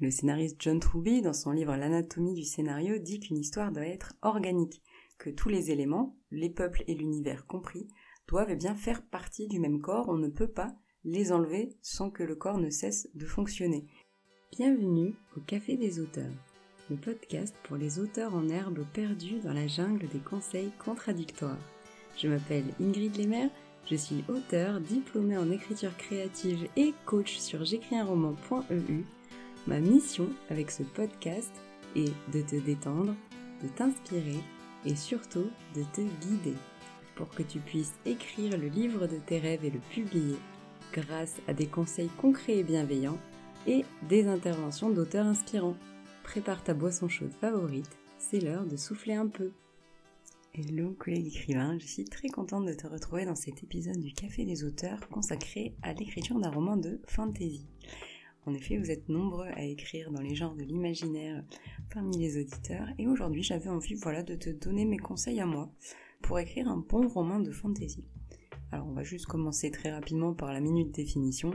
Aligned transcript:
Le 0.00 0.12
scénariste 0.12 0.58
John 0.60 0.78
Truby, 0.78 1.22
dans 1.22 1.32
son 1.32 1.50
livre 1.50 1.74
L'anatomie 1.74 2.34
du 2.34 2.44
scénario, 2.44 2.98
dit 2.98 3.18
qu'une 3.18 3.38
histoire 3.38 3.72
doit 3.72 3.86
être 3.86 4.14
organique, 4.22 4.80
que 5.18 5.28
tous 5.28 5.48
les 5.48 5.72
éléments, 5.72 6.16
les 6.30 6.50
peuples 6.50 6.84
et 6.86 6.94
l'univers 6.94 7.46
compris, 7.46 7.88
doivent 8.28 8.54
bien 8.54 8.76
faire 8.76 9.02
partie 9.02 9.48
du 9.48 9.58
même 9.58 9.80
corps, 9.80 10.08
on 10.08 10.16
ne 10.16 10.28
peut 10.28 10.52
pas 10.52 10.72
les 11.04 11.32
enlever 11.32 11.76
sans 11.82 12.10
que 12.10 12.22
le 12.22 12.36
corps 12.36 12.58
ne 12.58 12.70
cesse 12.70 13.08
de 13.14 13.26
fonctionner. 13.26 13.88
Bienvenue 14.52 15.16
au 15.36 15.40
Café 15.40 15.76
des 15.76 15.98
auteurs, 15.98 16.30
le 16.90 16.96
podcast 16.96 17.56
pour 17.64 17.76
les 17.76 17.98
auteurs 17.98 18.36
en 18.36 18.48
herbe 18.48 18.86
perdus 18.92 19.40
dans 19.42 19.52
la 19.52 19.66
jungle 19.66 20.06
des 20.08 20.20
conseils 20.20 20.70
contradictoires. 20.78 21.58
Je 22.16 22.28
m'appelle 22.28 22.72
Ingrid 22.80 23.16
Lemaire, 23.16 23.50
je 23.90 23.96
suis 23.96 24.22
auteur, 24.28 24.80
diplômée 24.80 25.38
en 25.38 25.50
écriture 25.50 25.96
créative 25.96 26.68
et 26.76 26.94
coach 27.04 27.38
sur 27.38 27.64
j'écrisunroman.eu 27.64 29.04
Ma 29.68 29.80
mission 29.80 30.30
avec 30.48 30.70
ce 30.70 30.82
podcast 30.82 31.52
est 31.94 32.10
de 32.32 32.40
te 32.40 32.56
détendre, 32.56 33.14
de 33.62 33.68
t'inspirer 33.68 34.40
et 34.86 34.96
surtout 34.96 35.50
de 35.76 35.82
te 35.92 36.00
guider 36.00 36.56
pour 37.16 37.28
que 37.28 37.42
tu 37.42 37.58
puisses 37.58 37.92
écrire 38.06 38.56
le 38.56 38.68
livre 38.68 39.06
de 39.06 39.18
tes 39.18 39.38
rêves 39.38 39.66
et 39.66 39.70
le 39.70 39.80
publier 39.90 40.36
grâce 40.94 41.34
à 41.48 41.52
des 41.52 41.66
conseils 41.66 42.08
concrets 42.16 42.56
et 42.56 42.64
bienveillants 42.64 43.18
et 43.66 43.84
des 44.08 44.26
interventions 44.26 44.88
d'auteurs 44.88 45.26
inspirants. 45.26 45.76
Prépare 46.22 46.64
ta 46.64 46.72
boisson 46.72 47.10
chaude 47.10 47.34
favorite, 47.38 47.98
c'est 48.18 48.40
l'heure 48.40 48.64
de 48.64 48.76
souffler 48.78 49.16
un 49.16 49.26
peu. 49.26 49.50
Hello 50.54 50.94
collègue 50.98 51.26
écrivain, 51.26 51.78
je 51.78 51.86
suis 51.86 52.04
très 52.06 52.28
contente 52.28 52.64
de 52.64 52.72
te 52.72 52.86
retrouver 52.86 53.26
dans 53.26 53.36
cet 53.36 53.62
épisode 53.62 54.00
du 54.00 54.14
Café 54.14 54.46
des 54.46 54.64
auteurs 54.64 55.06
consacré 55.10 55.74
à 55.82 55.92
l'écriture 55.92 56.40
d'un 56.40 56.50
roman 56.50 56.78
de 56.78 57.02
fantasy. 57.06 57.66
En 58.48 58.54
effet, 58.54 58.78
vous 58.78 58.90
êtes 58.90 59.10
nombreux 59.10 59.48
à 59.48 59.62
écrire 59.62 60.10
dans 60.10 60.22
les 60.22 60.34
genres 60.34 60.54
de 60.54 60.62
l'imaginaire 60.62 61.44
parmi 61.92 62.16
les 62.16 62.40
auditeurs 62.40 62.88
et 62.96 63.06
aujourd'hui 63.06 63.42
j'avais 63.42 63.68
envie 63.68 63.92
voilà, 63.92 64.22
de 64.22 64.36
te 64.36 64.48
donner 64.48 64.86
mes 64.86 64.96
conseils 64.96 65.38
à 65.38 65.44
moi 65.44 65.70
pour 66.22 66.38
écrire 66.38 66.66
un 66.66 66.78
bon 66.78 67.08
roman 67.08 67.40
de 67.40 67.50
fantasy. 67.50 68.06
Alors 68.72 68.86
on 68.86 68.92
va 68.92 69.02
juste 69.02 69.26
commencer 69.26 69.70
très 69.70 69.90
rapidement 69.90 70.32
par 70.32 70.54
la 70.54 70.60
minute 70.60 70.94
définition. 70.94 71.50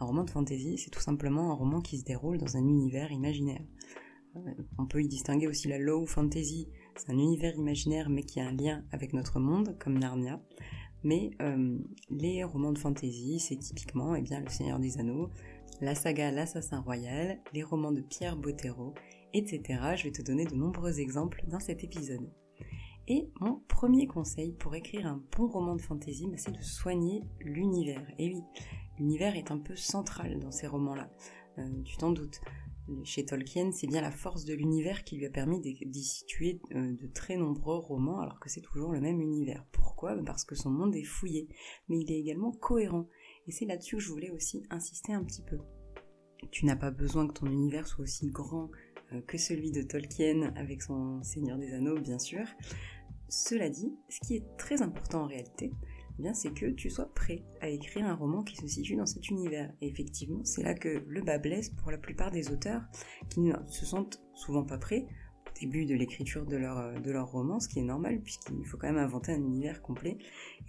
Un 0.00 0.04
roman 0.04 0.24
de 0.24 0.30
fantasy, 0.30 0.78
c'est 0.78 0.90
tout 0.90 1.00
simplement 1.00 1.52
un 1.52 1.54
roman 1.54 1.80
qui 1.80 1.96
se 1.98 2.04
déroule 2.04 2.38
dans 2.38 2.56
un 2.56 2.66
univers 2.66 3.12
imaginaire. 3.12 3.62
Euh, 4.34 4.40
on 4.78 4.86
peut 4.86 5.00
y 5.00 5.06
distinguer 5.06 5.46
aussi 5.46 5.68
la 5.68 5.78
low 5.78 6.06
fantasy, 6.06 6.68
c'est 6.96 7.12
un 7.12 7.18
univers 7.18 7.54
imaginaire 7.54 8.10
mais 8.10 8.24
qui 8.24 8.40
a 8.40 8.48
un 8.48 8.52
lien 8.52 8.82
avec 8.90 9.12
notre 9.12 9.38
monde, 9.38 9.76
comme 9.78 9.96
Narnia. 9.96 10.42
Mais 11.04 11.30
euh, 11.40 11.78
les 12.10 12.44
romans 12.44 12.72
de 12.72 12.78
fantasy, 12.78 13.38
c'est 13.40 13.56
typiquement 13.56 14.14
eh 14.14 14.22
bien, 14.22 14.40
Le 14.40 14.48
Seigneur 14.48 14.78
des 14.78 14.98
Anneaux, 14.98 15.30
la 15.80 15.94
saga 15.94 16.30
L'Assassin 16.30 16.80
Royal, 16.80 17.40
les 17.52 17.62
romans 17.62 17.92
de 17.92 18.00
Pierre 18.00 18.36
Bottero, 18.36 18.94
etc. 19.32 19.62
Je 19.96 20.04
vais 20.04 20.12
te 20.12 20.22
donner 20.22 20.44
de 20.44 20.54
nombreux 20.54 21.00
exemples 21.00 21.42
dans 21.48 21.60
cet 21.60 21.82
épisode. 21.84 22.30
Et 23.08 23.28
mon 23.40 23.60
premier 23.68 24.06
conseil 24.06 24.52
pour 24.52 24.74
écrire 24.74 25.06
un 25.06 25.22
bon 25.36 25.48
roman 25.48 25.74
de 25.74 25.80
fantasy, 25.80 26.28
bah, 26.28 26.36
c'est 26.36 26.56
de 26.56 26.62
soigner 26.62 27.22
l'univers. 27.40 28.06
Et 28.18 28.32
oui, 28.32 28.42
l'univers 28.98 29.36
est 29.36 29.50
un 29.50 29.58
peu 29.58 29.74
central 29.74 30.38
dans 30.38 30.52
ces 30.52 30.66
romans-là, 30.66 31.10
euh, 31.58 31.82
tu 31.84 31.96
t'en 31.96 32.12
doutes. 32.12 32.40
Chez 33.04 33.24
Tolkien, 33.24 33.70
c'est 33.72 33.86
bien 33.86 34.00
la 34.00 34.10
force 34.10 34.44
de 34.44 34.54
l'univers 34.54 35.04
qui 35.04 35.16
lui 35.16 35.24
a 35.24 35.30
permis 35.30 35.60
d'y 35.60 36.04
situer 36.04 36.60
euh, 36.74 36.92
de 36.92 37.06
très 37.06 37.36
nombreux 37.36 37.76
romans 37.76 38.20
alors 38.20 38.40
que 38.40 38.48
c'est 38.48 38.60
toujours 38.60 38.92
le 38.92 39.00
même 39.00 39.20
univers. 39.20 39.64
Pourquoi? 39.70 40.16
Parce 40.24 40.44
que 40.44 40.56
son 40.56 40.70
monde 40.70 40.94
est 40.96 41.04
fouillé, 41.04 41.48
mais 41.88 42.00
il 42.00 42.10
est 42.10 42.18
également 42.18 42.50
cohérent. 42.50 43.08
Et 43.46 43.52
c'est 43.52 43.64
là-dessus 43.64 43.96
que 43.96 44.02
je 44.02 44.10
voulais 44.10 44.30
aussi 44.30 44.62
insister 44.70 45.12
un 45.12 45.24
petit 45.24 45.42
peu. 45.42 45.58
Tu 46.50 46.66
n'as 46.66 46.76
pas 46.76 46.90
besoin 46.90 47.26
que 47.26 47.34
ton 47.34 47.46
univers 47.46 47.86
soit 47.86 48.02
aussi 48.04 48.26
grand 48.28 48.70
euh, 49.12 49.20
que 49.22 49.38
celui 49.38 49.70
de 49.70 49.82
Tolkien 49.82 50.52
avec 50.56 50.82
son 50.82 51.22
Seigneur 51.22 51.58
des 51.58 51.72
Anneaux, 51.72 52.00
bien 52.00 52.18
sûr. 52.18 52.44
Cela 53.28 53.70
dit, 53.70 53.94
ce 54.08 54.20
qui 54.26 54.36
est 54.36 54.56
très 54.58 54.82
important 54.82 55.22
en 55.22 55.26
réalité, 55.26 55.72
eh 56.18 56.34
c'est 56.34 56.52
que 56.52 56.66
tu 56.66 56.90
sois 56.90 57.12
prêt 57.14 57.42
à 57.60 57.68
écrire 57.68 58.06
un 58.06 58.14
roman 58.14 58.42
qui 58.42 58.56
se 58.56 58.66
situe 58.66 58.96
dans 58.96 59.06
cet 59.06 59.28
univers. 59.28 59.72
Et 59.80 59.88
effectivement, 59.88 60.44
c'est 60.44 60.62
là 60.62 60.74
que 60.74 61.02
le 61.06 61.22
bas 61.22 61.38
blesse 61.38 61.70
pour 61.70 61.90
la 61.90 61.98
plupart 61.98 62.30
des 62.30 62.50
auteurs 62.50 62.82
qui 63.30 63.40
ne 63.40 63.54
se 63.66 63.86
sentent 63.86 64.22
souvent 64.34 64.64
pas 64.64 64.78
prêts 64.78 65.06
début 65.62 65.86
de 65.86 65.94
l'écriture 65.94 66.44
de 66.44 66.56
leur, 66.56 66.78
euh, 66.78 66.98
de 66.98 67.10
leur 67.10 67.30
roman, 67.30 67.60
ce 67.60 67.68
qui 67.68 67.78
est 67.78 67.84
normal 67.84 68.20
puisqu'il 68.20 68.64
faut 68.64 68.76
quand 68.76 68.88
même 68.88 69.02
inventer 69.02 69.32
un 69.32 69.40
univers 69.40 69.80
complet, 69.80 70.18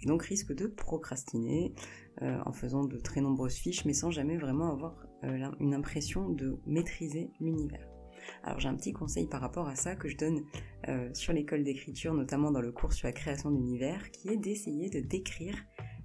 et 0.00 0.06
donc 0.06 0.22
risque 0.22 0.54
de 0.54 0.66
procrastiner 0.66 1.74
euh, 2.22 2.38
en 2.46 2.52
faisant 2.52 2.84
de 2.84 2.98
très 2.98 3.20
nombreuses 3.20 3.56
fiches, 3.56 3.84
mais 3.84 3.92
sans 3.92 4.10
jamais 4.10 4.36
vraiment 4.36 4.72
avoir 4.72 5.06
euh, 5.24 5.50
une 5.58 5.74
impression 5.74 6.28
de 6.28 6.60
maîtriser 6.66 7.30
l'univers. 7.40 7.88
Alors 8.42 8.60
j'ai 8.60 8.68
un 8.68 8.76
petit 8.76 8.92
conseil 8.92 9.26
par 9.26 9.40
rapport 9.40 9.68
à 9.68 9.74
ça 9.74 9.96
que 9.96 10.08
je 10.08 10.16
donne 10.16 10.44
sur 11.12 11.34
l'école 11.34 11.62
d'écriture, 11.62 12.14
notamment 12.14 12.50
dans 12.50 12.62
le 12.62 12.72
cours 12.72 12.94
sur 12.94 13.06
la 13.06 13.12
création 13.12 13.50
d'univers, 13.50 14.10
qui 14.12 14.30
est 14.30 14.38
d'essayer 14.38 14.88
de 14.88 15.00
décrire 15.00 15.56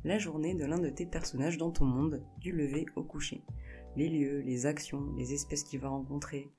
la 0.03 0.17
journée 0.17 0.53
de 0.53 0.65
l'un 0.65 0.79
de 0.79 0.89
tes 0.89 1.05
personnages 1.05 1.57
dans 1.57 1.71
ton 1.71 1.85
monde, 1.85 2.21
du 2.39 2.51
lever 2.51 2.87
au 2.97 3.03
coucher. 3.03 3.41
Les 3.95 4.09
lieux, 4.09 4.39
les 4.41 4.65
actions, 4.65 5.13
les 5.17 5.33
espèces 5.33 5.63
qu'il 5.63 5.79
va 5.79 5.87
rencontrer, 5.87 6.51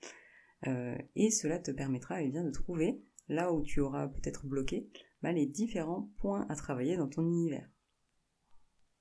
euh, 0.66 0.96
et 1.16 1.30
cela 1.30 1.58
te 1.58 1.70
permettra 1.70 2.22
eh 2.22 2.28
bien, 2.28 2.44
de 2.44 2.50
trouver, 2.50 3.00
là 3.28 3.52
où 3.52 3.62
tu 3.62 3.80
auras 3.80 4.08
peut-être 4.08 4.46
bloqué, 4.46 4.88
bah, 5.22 5.32
les 5.32 5.46
différents 5.46 6.10
points 6.18 6.46
à 6.48 6.54
travailler 6.54 6.96
dans 6.96 7.08
ton 7.08 7.22
univers. 7.22 7.68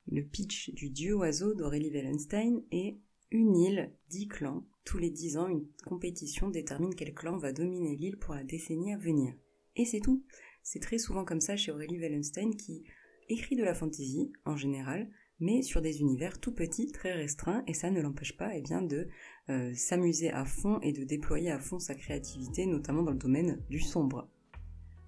Le 0.07 0.23
pitch 0.23 0.73
du 0.73 0.89
dieu 0.89 1.15
oiseau 1.15 1.53
d'Aurélie 1.53 1.91
Wellenstein 1.91 2.63
est 2.71 2.99
une 3.31 3.55
île, 3.55 3.93
dix 4.09 4.27
clans. 4.27 4.65
Tous 4.85 4.97
les 4.97 5.11
dix 5.11 5.37
ans, 5.37 5.47
une 5.47 5.67
compétition 5.85 6.49
détermine 6.49 6.95
quel 6.95 7.13
clan 7.13 7.37
va 7.37 7.53
dominer 7.53 7.95
l'île 7.95 8.17
pour 8.17 8.33
la 8.33 8.43
décennie 8.43 8.93
à 8.93 8.97
venir. 8.97 9.33
Et 9.75 9.85
c'est 9.85 9.99
tout. 9.99 10.23
C'est 10.63 10.79
très 10.79 10.97
souvent 10.97 11.25
comme 11.25 11.41
ça 11.41 11.55
chez 11.55 11.71
Aurélie 11.71 11.99
Wellenstein 11.99 12.55
qui 12.55 12.83
écrit 13.27 13.55
de 13.55 13.63
la 13.63 13.75
fantasy, 13.75 14.31
en 14.45 14.57
général, 14.57 15.11
mais 15.39 15.61
sur 15.61 15.81
des 15.81 16.01
univers 16.01 16.39
tout 16.39 16.53
petits, 16.53 16.91
très 16.91 17.13
restreints, 17.13 17.63
et 17.67 17.73
ça 17.73 17.91
ne 17.91 18.01
l'empêche 18.01 18.35
pas 18.35 18.55
eh 18.55 18.61
bien, 18.61 18.81
de 18.81 19.07
euh, 19.49 19.73
s'amuser 19.73 20.31
à 20.31 20.45
fond 20.45 20.79
et 20.81 20.91
de 20.91 21.03
déployer 21.03 21.51
à 21.51 21.59
fond 21.59 21.79
sa 21.79 21.95
créativité, 21.95 22.65
notamment 22.65 23.03
dans 23.03 23.11
le 23.11 23.17
domaine 23.17 23.59
du 23.69 23.79
sombre. 23.79 24.27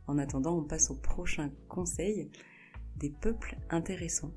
En 0.08 0.18
attendant, 0.18 0.58
on 0.58 0.64
passe 0.64 0.90
au 0.90 0.96
prochain 0.96 1.52
conseil, 1.68 2.30
des 2.98 3.10
peuples 3.10 3.56
intéressants. 3.70 4.34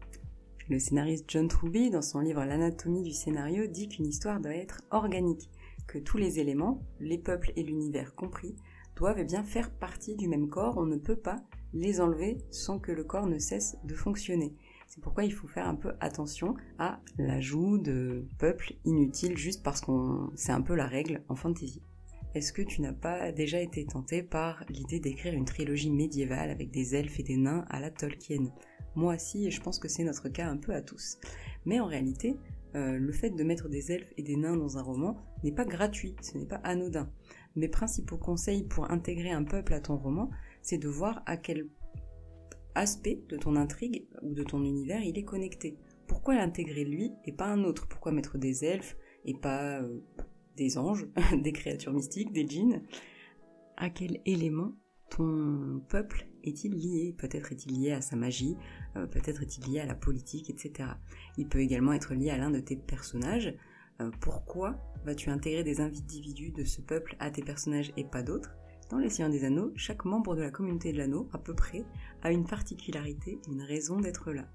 Le 0.69 0.78
scénariste 0.78 1.25
John 1.28 1.48
Truby, 1.48 1.91
dans 1.91 2.03
son 2.03 2.20
livre 2.20 2.44
L'anatomie 2.44 3.03
du 3.03 3.12
scénario, 3.12 3.66
dit 3.66 3.88
qu'une 3.88 4.06
histoire 4.06 4.41
doit 4.41 4.54
être 4.54 4.82
organique, 4.91 5.50
que 5.87 5.98
tous 5.98 6.16
les 6.16 6.38
éléments, 6.38 6.82
les 7.00 7.19
peuples 7.19 7.53
et 7.56 7.62
l'univers 7.62 8.14
compris, 8.14 8.56
doivent 8.97 9.19
eh 9.19 9.25
bien 9.25 9.43
faire 9.43 9.70
partie 9.70 10.16
du 10.16 10.28
même 10.28 10.48
corps, 10.48 10.78
on 10.78 10.87
ne 10.87 10.97
peut 10.97 11.16
pas 11.16 11.43
les 11.72 12.00
enlever 12.00 12.38
sans 12.50 12.78
que 12.78 12.93
le 12.93 13.04
corps 13.04 13.26
ne 13.26 13.38
cesse 13.38 13.76
de 13.84 13.94
fonctionner. 13.94 14.54
C'est 14.94 15.00
pourquoi 15.00 15.25
il 15.25 15.32
faut 15.32 15.49
faire 15.49 15.66
un 15.66 15.75
peu 15.75 15.94
attention 15.99 16.55
à 16.78 17.00
l'ajout 17.19 17.78
de 17.78 18.28
peuples 18.38 18.75
inutiles 18.84 19.37
juste 19.37 19.65
parce 19.65 19.81
qu'on 19.81 20.31
c'est 20.37 20.53
un 20.53 20.62
peu 20.62 20.77
la 20.77 20.87
règle 20.87 21.25
en 21.28 21.34
fantasy. 21.34 21.82
Est-ce 22.37 22.53
que 22.53 22.62
tu 22.62 22.81
n'as 22.81 22.93
pas 22.93 23.32
déjà 23.32 23.60
été 23.60 23.84
tenté 23.87 24.22
par 24.22 24.65
l'idée 24.69 25.00
d'écrire 25.00 25.34
une 25.34 25.47
trilogie 25.47 25.91
médiévale 25.91 26.49
avec 26.49 26.71
des 26.71 26.94
elfes 26.94 27.19
et 27.19 27.25
des 27.25 27.37
nains 27.37 27.65
à 27.71 27.81
la 27.81 27.91
Tolkien? 27.91 28.53
Moi 28.94 29.16
aussi, 29.16 29.49
et 29.49 29.50
je 29.50 29.60
pense 29.60 29.81
que 29.81 29.88
c'est 29.88 30.05
notre 30.05 30.28
cas 30.28 30.49
un 30.49 30.59
peu 30.59 30.72
à 30.72 30.81
tous. 30.81 31.19
Mais 31.65 31.81
en 31.81 31.87
réalité, 31.87 32.37
euh, 32.76 32.97
le 32.97 33.12
fait 33.12 33.31
de 33.31 33.43
mettre 33.43 33.69
des 33.69 33.91
elfes 33.91 34.12
et 34.16 34.22
des 34.22 34.37
nains 34.37 34.56
dans 34.56 34.78
un 34.78 34.82
roman 34.82 35.16
n'est 35.43 35.50
pas 35.50 35.65
gratuit, 35.65 36.15
ce 36.22 36.38
n'est 36.38 36.47
pas 36.47 36.61
anodin. 36.62 37.11
Mes 37.56 37.69
principaux 37.69 38.19
conseils 38.19 38.62
pour 38.62 38.93
intégrer 38.93 39.32
un 39.32 39.43
peuple 39.43 39.75
à 39.75 39.81
ton 39.81 39.97
roman, 39.97 40.31
c'est 40.62 40.78
de 40.78 40.88
voir 40.88 41.25
à 41.26 41.37
quel 41.37 41.66
aspect 42.74 43.22
de 43.28 43.36
ton 43.36 43.56
intrigue 43.56 44.06
ou 44.22 44.34
de 44.34 44.42
ton 44.42 44.64
univers 44.64 45.02
il 45.02 45.18
est 45.18 45.24
connecté. 45.24 45.78
Pourquoi 46.06 46.34
l'intégrer 46.34 46.84
lui 46.84 47.12
et 47.24 47.32
pas 47.32 47.46
un 47.46 47.64
autre? 47.64 47.86
Pourquoi 47.88 48.12
mettre 48.12 48.38
des 48.38 48.64
elfes 48.64 48.96
et 49.24 49.34
pas 49.34 49.80
euh, 49.80 50.00
des 50.56 50.78
anges, 50.78 51.06
des 51.42 51.52
créatures 51.52 51.92
mystiques, 51.92 52.32
des 52.32 52.46
djinns? 52.46 52.82
À 53.76 53.90
quel 53.90 54.20
élément 54.26 54.72
ton 55.10 55.82
peuple 55.88 56.26
est-il 56.44 56.75
lié? 56.75 57.14
Peut-être 57.16 57.52
est-il 57.52 57.81
lié 57.81 57.93
à 57.93 58.00
sa 58.00 58.16
magie, 58.16 58.56
euh, 58.96 59.06
peut-être 59.06 59.43
est-il 59.43 59.72
lié 59.72 59.81
à 59.81 59.87
la 59.87 59.94
politique, 59.94 60.50
etc. 60.50 60.90
Il 61.38 61.49
peut 61.49 61.60
également 61.60 61.93
être 61.93 62.14
lié 62.14 62.31
à 62.31 62.37
l'un 62.37 62.50
de 62.50 62.60
tes 62.60 62.76
personnages. 62.76 63.54
Euh, 64.00 64.10
pourquoi 64.20 64.76
vas-tu 65.04 65.31
intégrer 65.31 65.64
des 65.64 65.81
individus 65.81 66.50
de 66.50 66.64
ce 66.64 66.81
peuple 66.81 67.16
à 67.19 67.31
tes 67.31 67.43
personnages 67.43 67.93
et 67.96 68.04
pas 68.04 68.22
d'autres? 68.22 68.54
Dans 68.90 68.98
Les 68.98 69.10
Seigneurs 69.10 69.31
des 69.31 69.44
Anneaux, 69.44 69.72
chaque 69.76 70.04
membre 70.04 70.36
de 70.36 70.42
la 70.42 70.50
communauté 70.50 70.92
de 70.92 70.98
l'anneau, 70.98 71.28
à 71.32 71.38
peu 71.38 71.54
près, 71.54 71.84
a 72.22 72.31
une 72.31 72.46
particularité, 72.46 73.38
une 73.48 73.62
raison 73.62 74.00
d'être 74.00 74.32
là. 74.32 74.48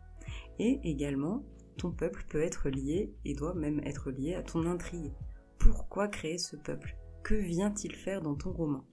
Et 0.60 0.80
également, 0.84 1.44
ton 1.78 1.92
peuple 1.92 2.26
peut 2.30 2.42
être 2.42 2.70
lié, 2.70 3.14
et 3.26 3.34
doit 3.34 3.54
même 3.54 3.80
être 3.86 4.12
lié 4.12 4.36
à 4.36 4.44
ton 4.44 4.66
intrigue. 4.66 5.12
Pourquoi 5.58 6.08
créer 6.08 6.38
ce 6.38 6.56
peuple? 6.56 6.96
Que 7.24 7.36
vient-il 7.36 7.96
faire 7.96 8.22
dans 8.22 8.36
ton 8.36 8.52
roman? 8.52 8.86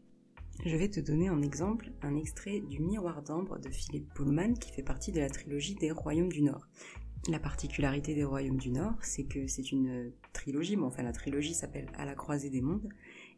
Je 0.64 0.76
vais 0.76 0.88
te 0.88 1.00
donner 1.00 1.28
en 1.28 1.42
exemple 1.42 1.92
un 2.02 2.16
extrait 2.16 2.60
du 2.60 2.80
Miroir 2.80 3.22
d'ambre 3.22 3.58
de 3.58 3.68
Philippe 3.68 4.12
Pullman 4.14 4.54
qui 4.54 4.72
fait 4.72 4.82
partie 4.82 5.12
de 5.12 5.20
la 5.20 5.28
trilogie 5.28 5.74
des 5.74 5.90
Royaumes 5.90 6.32
du 6.32 6.42
Nord. 6.42 6.66
La 7.28 7.38
particularité 7.38 8.14
des 8.14 8.24
Royaumes 8.24 8.56
du 8.56 8.70
Nord, 8.70 8.94
c'est 9.02 9.24
que 9.24 9.46
c'est 9.46 9.72
une 9.72 10.12
trilogie, 10.32 10.76
bon 10.76 10.86
enfin 10.86 11.02
la 11.02 11.12
trilogie 11.12 11.54
s'appelle 11.54 11.90
À 11.98 12.04
la 12.04 12.14
croisée 12.14 12.50
des 12.50 12.62
mondes, 12.62 12.88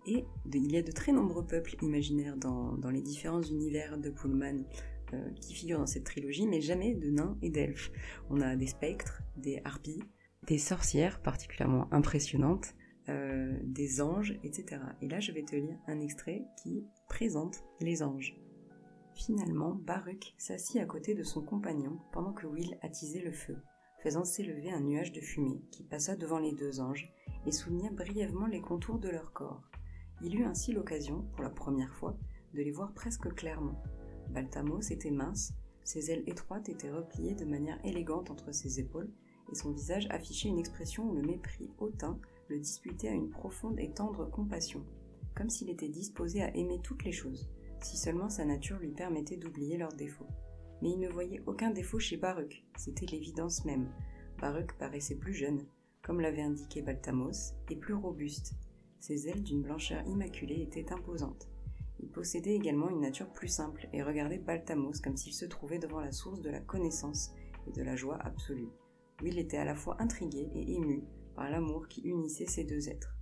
et 0.08 0.24
il 0.54 0.72
y 0.72 0.78
a 0.78 0.82
de 0.82 0.90
très 0.90 1.12
nombreux 1.12 1.44
peuples 1.44 1.76
imaginaires 1.82 2.36
dans, 2.36 2.90
les 2.90 3.02
différents 3.02 3.42
univers 3.42 3.98
de 3.98 4.08
Pullman 4.08 4.64
euh, 5.12 5.30
qui 5.40 5.54
figurent 5.54 5.80
dans 5.80 5.86
cette 5.86 6.04
trilogie, 6.04 6.46
mais 6.46 6.62
jamais 6.62 6.94
de 6.94 7.10
nains 7.10 7.36
et 7.42 7.50
d'elfes. 7.50 7.92
On 8.30 8.40
a 8.40 8.56
des 8.56 8.66
spectres, 8.66 9.22
des 9.36 9.60
harpies, 9.64 10.02
des 10.46 10.58
sorcières 10.58 11.20
particulièrement 11.20 11.92
impressionnantes, 11.92 12.74
euh, 13.10 13.52
des 13.64 14.00
anges, 14.00 14.38
etc. 14.44 14.80
Et 15.02 15.08
là, 15.08 15.20
je 15.20 15.32
vais 15.32 15.42
te 15.42 15.56
lire 15.56 15.76
un 15.86 16.00
extrait 16.00 16.42
qui 16.62 16.84
présente 17.08 17.62
les 17.80 18.02
anges. 18.02 18.34
Finalement, 19.14 19.74
Baruch 19.74 20.34
s'assit 20.38 20.80
à 20.80 20.86
côté 20.86 21.14
de 21.14 21.22
son 21.22 21.42
compagnon 21.42 21.98
pendant 22.12 22.32
que 22.32 22.46
Will 22.46 22.78
attisait 22.82 23.20
le 23.20 23.32
feu 23.32 23.56
faisant 24.02 24.24
s'élever 24.24 24.70
un 24.70 24.80
nuage 24.80 25.12
de 25.12 25.20
fumée 25.20 25.60
qui 25.70 25.82
passa 25.82 26.16
devant 26.16 26.38
les 26.38 26.52
deux 26.52 26.80
anges 26.80 27.12
et 27.46 27.52
souligna 27.52 27.90
brièvement 27.90 28.46
les 28.46 28.60
contours 28.60 28.98
de 28.98 29.08
leur 29.08 29.32
corps. 29.32 29.62
Il 30.22 30.38
eut 30.38 30.44
ainsi 30.44 30.72
l'occasion, 30.72 31.24
pour 31.32 31.42
la 31.42 31.50
première 31.50 31.94
fois, 31.94 32.16
de 32.54 32.62
les 32.62 32.70
voir 32.70 32.92
presque 32.92 33.32
clairement. 33.34 33.82
Baltamos 34.30 34.80
était 34.90 35.10
mince, 35.10 35.52
ses 35.84 36.10
ailes 36.10 36.24
étroites 36.26 36.68
étaient 36.68 36.90
repliées 36.90 37.34
de 37.34 37.44
manière 37.44 37.78
élégante 37.84 38.30
entre 38.30 38.52
ses 38.52 38.80
épaules, 38.80 39.10
et 39.50 39.54
son 39.54 39.70
visage 39.70 40.06
affichait 40.10 40.48
une 40.48 40.58
expression 40.58 41.08
où 41.08 41.14
le 41.14 41.22
mépris 41.22 41.70
hautain 41.78 42.18
le 42.48 42.58
disputait 42.58 43.08
à 43.08 43.12
une 43.12 43.30
profonde 43.30 43.78
et 43.78 43.90
tendre 43.90 44.30
compassion, 44.30 44.84
comme 45.34 45.48
s'il 45.48 45.70
était 45.70 45.88
disposé 45.88 46.42
à 46.42 46.54
aimer 46.56 46.80
toutes 46.82 47.04
les 47.04 47.12
choses, 47.12 47.48
si 47.82 47.96
seulement 47.96 48.28
sa 48.28 48.44
nature 48.44 48.78
lui 48.78 48.90
permettait 48.90 49.36
d'oublier 49.36 49.78
leurs 49.78 49.94
défauts 49.94 50.28
mais 50.82 50.90
il 50.90 51.00
ne 51.00 51.08
voyait 51.08 51.42
aucun 51.46 51.70
défaut 51.70 51.98
chez 51.98 52.16
Baruch, 52.16 52.64
c'était 52.76 53.06
l'évidence 53.06 53.64
même. 53.64 53.88
Baruch 54.40 54.72
paraissait 54.78 55.16
plus 55.16 55.34
jeune, 55.34 55.64
comme 56.02 56.20
l'avait 56.20 56.42
indiqué 56.42 56.82
Baltamos, 56.82 57.54
et 57.68 57.76
plus 57.76 57.94
robuste. 57.94 58.54
Ses 59.00 59.28
ailes 59.28 59.42
d'une 59.42 59.62
blancheur 59.62 60.06
immaculée 60.06 60.62
étaient 60.62 60.92
imposantes. 60.92 61.48
Il 62.00 62.10
possédait 62.10 62.54
également 62.54 62.90
une 62.90 63.00
nature 63.00 63.32
plus 63.32 63.48
simple 63.48 63.88
et 63.92 64.02
regardait 64.02 64.38
Baltamos 64.38 65.00
comme 65.02 65.16
s'il 65.16 65.32
se 65.32 65.44
trouvait 65.44 65.78
devant 65.78 66.00
la 66.00 66.12
source 66.12 66.40
de 66.40 66.50
la 66.50 66.60
connaissance 66.60 67.32
et 67.66 67.72
de 67.72 67.82
la 67.82 67.96
joie 67.96 68.18
absolue. 68.20 68.68
Will 69.22 69.38
était 69.38 69.56
à 69.56 69.64
la 69.64 69.74
fois 69.74 69.96
intrigué 70.00 70.48
et 70.54 70.74
ému 70.74 71.02
par 71.34 71.50
l'amour 71.50 71.88
qui 71.88 72.02
unissait 72.02 72.46
ces 72.46 72.64
deux 72.64 72.88
êtres. 72.88 73.14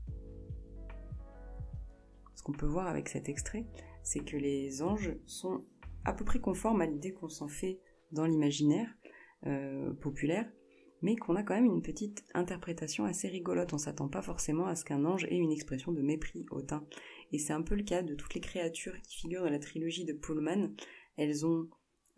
Ce 2.34 2.42
qu'on 2.42 2.52
peut 2.52 2.66
voir 2.66 2.86
avec 2.86 3.08
cet 3.08 3.28
extrait, 3.28 3.66
c'est 4.02 4.24
que 4.24 4.36
les 4.36 4.82
anges 4.82 5.16
sont 5.26 5.64
à 6.04 6.12
peu 6.12 6.24
près 6.24 6.40
conforme 6.40 6.80
à 6.80 6.86
l'idée 6.86 7.12
qu'on 7.12 7.28
s'en 7.28 7.48
fait 7.48 7.80
dans 8.12 8.26
l'imaginaire 8.26 8.88
euh, 9.46 9.92
populaire, 9.94 10.50
mais 11.02 11.16
qu'on 11.16 11.36
a 11.36 11.42
quand 11.42 11.54
même 11.54 11.66
une 11.66 11.82
petite 11.82 12.24
interprétation 12.34 13.04
assez 13.04 13.28
rigolote. 13.28 13.72
On 13.72 13.78
s'attend 13.78 14.08
pas 14.08 14.22
forcément 14.22 14.66
à 14.66 14.74
ce 14.74 14.84
qu'un 14.84 15.04
ange 15.04 15.24
ait 15.24 15.36
une 15.36 15.52
expression 15.52 15.92
de 15.92 16.00
mépris 16.00 16.46
hautain. 16.50 16.84
Et 17.32 17.38
c'est 17.38 17.52
un 17.52 17.62
peu 17.62 17.74
le 17.74 17.82
cas 17.82 18.02
de 18.02 18.14
toutes 18.14 18.34
les 18.34 18.40
créatures 18.40 19.00
qui 19.02 19.16
figurent 19.16 19.42
dans 19.42 19.50
la 19.50 19.58
trilogie 19.58 20.04
de 20.04 20.12
Pullman. 20.12 20.70
Elles 21.16 21.44
ont 21.46 21.68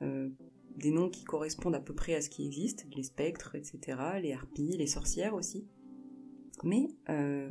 euh, 0.03 0.29
des 0.77 0.91
noms 0.91 1.11
qui 1.11 1.25
correspondent 1.25 1.75
à 1.75 1.81
peu 1.81 1.95
près 1.95 2.15
à 2.15 2.21
ce 2.21 2.31
qui 2.31 2.47
existe, 2.47 2.87
les 2.95 3.03
spectres, 3.03 3.55
etc., 3.55 3.99
les 4.23 4.33
harpies, 4.33 4.77
les 4.77 4.87
sorcières 4.87 5.35
aussi. 5.35 5.67
Mais 6.63 6.89
euh, 7.09 7.51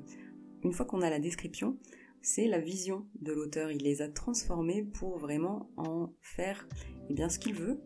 une 0.64 0.72
fois 0.72 0.86
qu'on 0.86 1.02
a 1.02 1.10
la 1.10 1.20
description, 1.20 1.78
c'est 2.22 2.48
la 2.48 2.60
vision 2.60 3.08
de 3.22 3.32
l'auteur. 3.32 3.72
Il 3.72 3.84
les 3.84 4.02
a 4.02 4.10
transformés 4.10 4.84
pour 4.84 5.18
vraiment 5.18 5.72
en 5.78 6.14
faire 6.22 6.68
eh 7.10 7.14
bien, 7.14 7.30
ce 7.30 7.40
qu'il 7.40 7.54
veut 7.54 7.82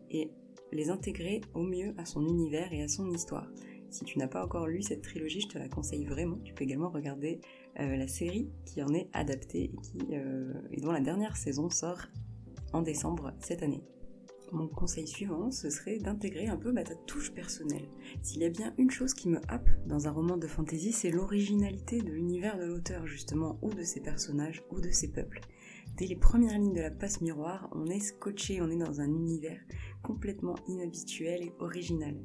les 0.72 0.90
intégrer 0.90 1.40
au 1.54 1.62
mieux 1.62 1.94
à 1.98 2.04
son 2.04 2.26
univers 2.26 2.72
et 2.72 2.82
à 2.82 2.88
son 2.88 3.10
histoire. 3.10 3.48
Si 3.90 4.04
tu 4.04 4.18
n'as 4.18 4.26
pas 4.26 4.42
encore 4.42 4.66
lu 4.66 4.82
cette 4.82 5.02
trilogie, 5.02 5.42
je 5.42 5.48
te 5.48 5.58
la 5.58 5.68
conseille 5.68 6.06
vraiment. 6.06 6.38
Tu 6.44 6.54
peux 6.54 6.64
également 6.64 6.88
regarder 6.88 7.40
euh, 7.78 7.96
la 7.96 8.08
série 8.08 8.50
qui 8.64 8.82
en 8.82 8.92
est 8.94 9.08
adaptée 9.12 9.64
et, 9.64 9.76
qui, 9.82 9.98
euh, 10.12 10.54
et 10.70 10.80
dont 10.80 10.92
la 10.92 11.00
dernière 11.00 11.36
saison 11.36 11.68
sort 11.68 12.06
en 12.72 12.80
décembre 12.80 13.34
cette 13.40 13.62
année. 13.62 13.82
Mon 14.50 14.66
conseil 14.66 15.06
suivant, 15.06 15.50
ce 15.50 15.70
serait 15.70 15.98
d'intégrer 15.98 16.46
un 16.46 16.56
peu 16.56 16.72
bah, 16.72 16.84
ta 16.84 16.94
touche 16.94 17.32
personnelle. 17.32 17.88
S'il 18.22 18.42
y 18.42 18.44
a 18.44 18.50
bien 18.50 18.74
une 18.76 18.90
chose 18.90 19.14
qui 19.14 19.28
me 19.28 19.40
happe 19.48 19.68
dans 19.86 20.08
un 20.08 20.10
roman 20.10 20.36
de 20.36 20.46
fantasy, 20.46 20.92
c'est 20.92 21.10
l'originalité 21.10 22.02
de 22.02 22.10
l'univers 22.10 22.58
de 22.58 22.64
l'auteur, 22.64 23.06
justement, 23.06 23.58
ou 23.62 23.72
de 23.72 23.82
ses 23.82 24.00
personnages, 24.00 24.62
ou 24.70 24.80
de 24.80 24.90
ses 24.90 25.10
peuples. 25.10 25.40
Dès 25.96 26.06
les 26.06 26.16
premières 26.16 26.58
lignes 26.58 26.72
de 26.72 26.80
la 26.80 26.90
passe 26.90 27.20
miroir, 27.20 27.68
on 27.72 27.86
est 27.86 28.00
scotché, 28.00 28.60
on 28.62 28.70
est 28.70 28.76
dans 28.76 29.00
un 29.00 29.08
univers 29.08 29.60
complètement 30.02 30.54
inhabituel 30.66 31.42
et 31.42 31.52
original. 31.58 32.16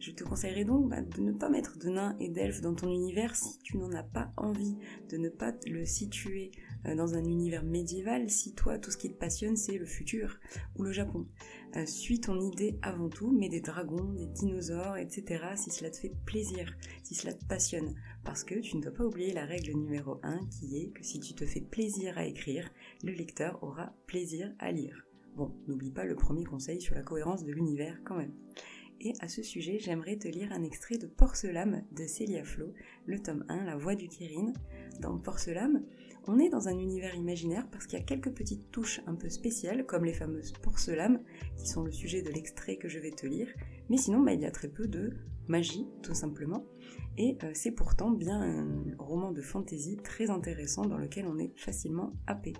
Je 0.00 0.10
te 0.10 0.22
conseillerais 0.22 0.64
donc 0.64 0.90
bah, 0.90 1.00
de 1.00 1.20
ne 1.22 1.32
pas 1.32 1.48
mettre 1.48 1.78
de 1.78 1.88
nains 1.88 2.14
et 2.20 2.28
d'elfes 2.28 2.60
dans 2.60 2.74
ton 2.74 2.92
univers 2.92 3.34
si 3.36 3.58
tu 3.60 3.78
n'en 3.78 3.90
as 3.92 4.02
pas 4.02 4.32
envie, 4.36 4.76
de 5.08 5.16
ne 5.16 5.30
pas 5.30 5.54
le 5.66 5.86
situer 5.86 6.50
euh, 6.84 6.94
dans 6.94 7.14
un 7.14 7.24
univers 7.24 7.62
médiéval 7.62 8.28
si 8.28 8.54
toi 8.54 8.78
tout 8.78 8.90
ce 8.90 8.98
qui 8.98 9.10
te 9.10 9.18
passionne 9.18 9.56
c'est 9.56 9.78
le 9.78 9.86
futur 9.86 10.38
ou 10.76 10.82
le 10.82 10.92
Japon. 10.92 11.26
Euh, 11.76 11.86
suis 11.86 12.20
ton 12.20 12.38
idée 12.38 12.78
avant 12.82 13.08
tout, 13.08 13.30
mets 13.30 13.48
des 13.48 13.62
dragons, 13.62 14.12
des 14.12 14.26
dinosaures, 14.26 14.98
etc. 14.98 15.42
si 15.56 15.70
cela 15.70 15.90
te 15.90 15.96
fait 15.96 16.12
plaisir, 16.26 16.76
si 17.02 17.14
cela 17.14 17.32
te 17.32 17.44
passionne. 17.46 17.94
Parce 18.24 18.44
que 18.44 18.56
tu 18.56 18.76
ne 18.76 18.82
dois 18.82 18.92
pas 18.92 19.04
oublier 19.04 19.32
la 19.32 19.46
règle 19.46 19.72
numéro 19.72 20.18
1 20.22 20.46
qui 20.46 20.76
est 20.76 20.90
que 20.90 21.02
si 21.02 21.18
tu 21.18 21.34
te 21.34 21.46
fais 21.46 21.62
plaisir 21.62 22.18
à 22.18 22.26
écrire, 22.26 22.70
le 23.04 23.12
lecteur 23.12 23.62
aura 23.62 23.92
plaisir 24.06 24.52
à 24.58 24.72
lire. 24.72 25.06
Bon, 25.36 25.52
n'oublie 25.68 25.90
pas 25.90 26.04
le 26.04 26.16
premier 26.16 26.44
conseil 26.44 26.80
sur 26.80 26.94
la 26.94 27.02
cohérence 27.02 27.44
de 27.44 27.52
l'univers 27.52 28.00
quand 28.04 28.16
même. 28.16 28.32
Et 29.00 29.12
à 29.20 29.28
ce 29.28 29.42
sujet, 29.42 29.78
j'aimerais 29.78 30.16
te 30.16 30.28
lire 30.28 30.52
un 30.52 30.62
extrait 30.62 30.96
de 30.96 31.06
Porcelame 31.06 31.82
de 31.92 32.06
Célia 32.06 32.44
Flo, 32.44 32.72
le 33.06 33.20
tome 33.20 33.44
1, 33.48 33.64
La 33.64 33.76
voix 33.76 33.94
du 33.94 34.08
Kirin. 34.08 34.52
Dans 35.00 35.18
Porcelame, 35.18 35.84
on 36.26 36.38
est 36.38 36.48
dans 36.48 36.68
un 36.68 36.78
univers 36.78 37.14
imaginaire 37.14 37.68
parce 37.70 37.86
qu'il 37.86 37.98
y 37.98 38.02
a 38.02 38.04
quelques 38.04 38.32
petites 38.32 38.70
touches 38.70 39.02
un 39.06 39.14
peu 39.14 39.28
spéciales, 39.28 39.84
comme 39.84 40.06
les 40.06 40.14
fameuses 40.14 40.52
porcelames, 40.52 41.20
qui 41.56 41.66
sont 41.66 41.82
le 41.82 41.92
sujet 41.92 42.22
de 42.22 42.30
l'extrait 42.30 42.76
que 42.76 42.88
je 42.88 42.98
vais 42.98 43.10
te 43.10 43.26
lire, 43.26 43.48
mais 43.90 43.98
sinon 43.98 44.20
bah, 44.20 44.32
il 44.32 44.40
y 44.40 44.46
a 44.46 44.50
très 44.50 44.68
peu 44.68 44.86
de 44.86 45.12
magie, 45.48 45.86
tout 46.02 46.14
simplement, 46.14 46.64
et 47.18 47.36
euh, 47.42 47.50
c'est 47.52 47.72
pourtant 47.72 48.10
bien 48.10 48.40
un 48.40 48.96
roman 48.98 49.32
de 49.32 49.42
fantaisie 49.42 49.98
très 49.98 50.30
intéressant 50.30 50.86
dans 50.86 50.96
lequel 50.96 51.26
on 51.26 51.38
est 51.38 51.52
facilement 51.58 52.14
happé. 52.26 52.54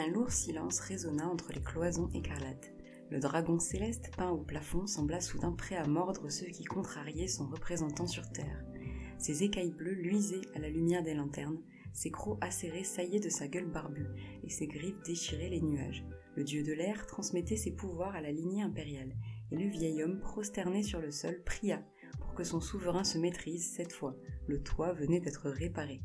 Un 0.00 0.06
lourd 0.06 0.30
silence 0.30 0.78
résonna 0.78 1.26
entre 1.26 1.52
les 1.52 1.60
cloisons 1.60 2.08
écarlates. 2.14 2.72
Le 3.10 3.18
dragon 3.18 3.58
céleste 3.58 4.12
peint 4.16 4.30
au 4.30 4.44
plafond 4.44 4.86
sembla 4.86 5.20
soudain 5.20 5.50
prêt 5.50 5.74
à 5.74 5.88
mordre 5.88 6.30
ceux 6.30 6.46
qui 6.46 6.62
contrariaient 6.62 7.26
son 7.26 7.48
représentant 7.48 8.06
sur 8.06 8.30
terre. 8.30 8.64
Ses 9.18 9.42
écailles 9.42 9.72
bleues 9.72 9.94
luisaient 9.94 10.46
à 10.54 10.60
la 10.60 10.68
lumière 10.68 11.02
des 11.02 11.14
lanternes, 11.14 11.60
ses 11.92 12.12
crocs 12.12 12.38
acérés 12.40 12.84
saillaient 12.84 13.18
de 13.18 13.28
sa 13.28 13.48
gueule 13.48 13.66
barbue, 13.66 14.06
et 14.44 14.50
ses 14.50 14.68
griffes 14.68 15.02
déchiraient 15.04 15.48
les 15.48 15.62
nuages. 15.62 16.06
Le 16.36 16.44
dieu 16.44 16.62
de 16.62 16.72
l'air 16.72 17.04
transmettait 17.08 17.56
ses 17.56 17.74
pouvoirs 17.74 18.14
à 18.14 18.20
la 18.20 18.30
lignée 18.30 18.62
impériale, 18.62 19.16
et 19.50 19.56
le 19.56 19.68
vieil 19.68 20.04
homme, 20.04 20.20
prosterné 20.20 20.84
sur 20.84 21.00
le 21.00 21.10
sol, 21.10 21.42
pria 21.44 21.82
pour 22.20 22.34
que 22.34 22.44
son 22.44 22.60
souverain 22.60 23.02
se 23.02 23.18
maîtrise 23.18 23.68
cette 23.68 23.92
fois. 23.92 24.14
Le 24.46 24.62
toit 24.62 24.92
venait 24.92 25.18
d'être 25.18 25.50
réparé. 25.50 26.02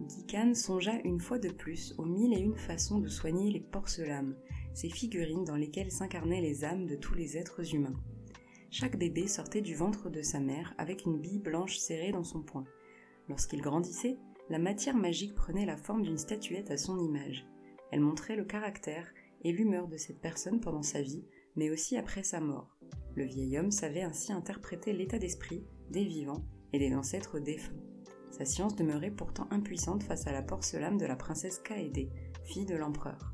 Guican 0.00 0.54
songea 0.54 1.00
une 1.04 1.20
fois 1.20 1.38
de 1.38 1.48
plus 1.48 1.94
aux 1.98 2.04
mille 2.04 2.34
et 2.34 2.40
une 2.40 2.56
façons 2.56 2.98
de 2.98 3.08
soigner 3.08 3.50
les 3.50 3.60
porcelames, 3.60 4.36
ces 4.74 4.90
figurines 4.90 5.44
dans 5.44 5.56
lesquelles 5.56 5.92
s'incarnaient 5.92 6.40
les 6.40 6.64
âmes 6.64 6.86
de 6.86 6.96
tous 6.96 7.14
les 7.14 7.36
êtres 7.36 7.74
humains. 7.74 8.00
Chaque 8.70 8.98
bébé 8.98 9.28
sortait 9.28 9.60
du 9.60 9.74
ventre 9.74 10.10
de 10.10 10.20
sa 10.20 10.40
mère 10.40 10.74
avec 10.78 11.04
une 11.04 11.20
bille 11.20 11.38
blanche 11.38 11.78
serrée 11.78 12.10
dans 12.10 12.24
son 12.24 12.42
poing. 12.42 12.64
Lorsqu'il 13.28 13.62
grandissait, 13.62 14.18
la 14.50 14.58
matière 14.58 14.96
magique 14.96 15.34
prenait 15.34 15.64
la 15.64 15.76
forme 15.76 16.02
d'une 16.02 16.18
statuette 16.18 16.70
à 16.70 16.76
son 16.76 16.98
image. 16.98 17.46
Elle 17.92 18.00
montrait 18.00 18.36
le 18.36 18.44
caractère 18.44 19.06
et 19.44 19.52
l'humeur 19.52 19.86
de 19.86 19.96
cette 19.96 20.20
personne 20.20 20.60
pendant 20.60 20.82
sa 20.82 21.02
vie, 21.02 21.24
mais 21.54 21.70
aussi 21.70 21.96
après 21.96 22.24
sa 22.24 22.40
mort. 22.40 22.76
Le 23.14 23.24
vieil 23.24 23.56
homme 23.58 23.70
savait 23.70 24.02
ainsi 24.02 24.32
interpréter 24.32 24.92
l'état 24.92 25.18
d'esprit 25.18 25.64
des 25.90 26.04
vivants 26.04 26.44
et 26.72 26.80
des 26.80 26.94
ancêtres 26.94 27.38
défunts. 27.38 27.76
Sa 28.36 28.44
science 28.44 28.74
demeurait 28.74 29.12
pourtant 29.12 29.46
impuissante 29.52 30.02
face 30.02 30.26
à 30.26 30.32
la 30.32 30.42
porcelaine 30.42 30.98
de 30.98 31.06
la 31.06 31.14
princesse 31.14 31.60
Kaede, 31.60 32.08
fille 32.42 32.66
de 32.66 32.74
l'empereur 32.74 33.32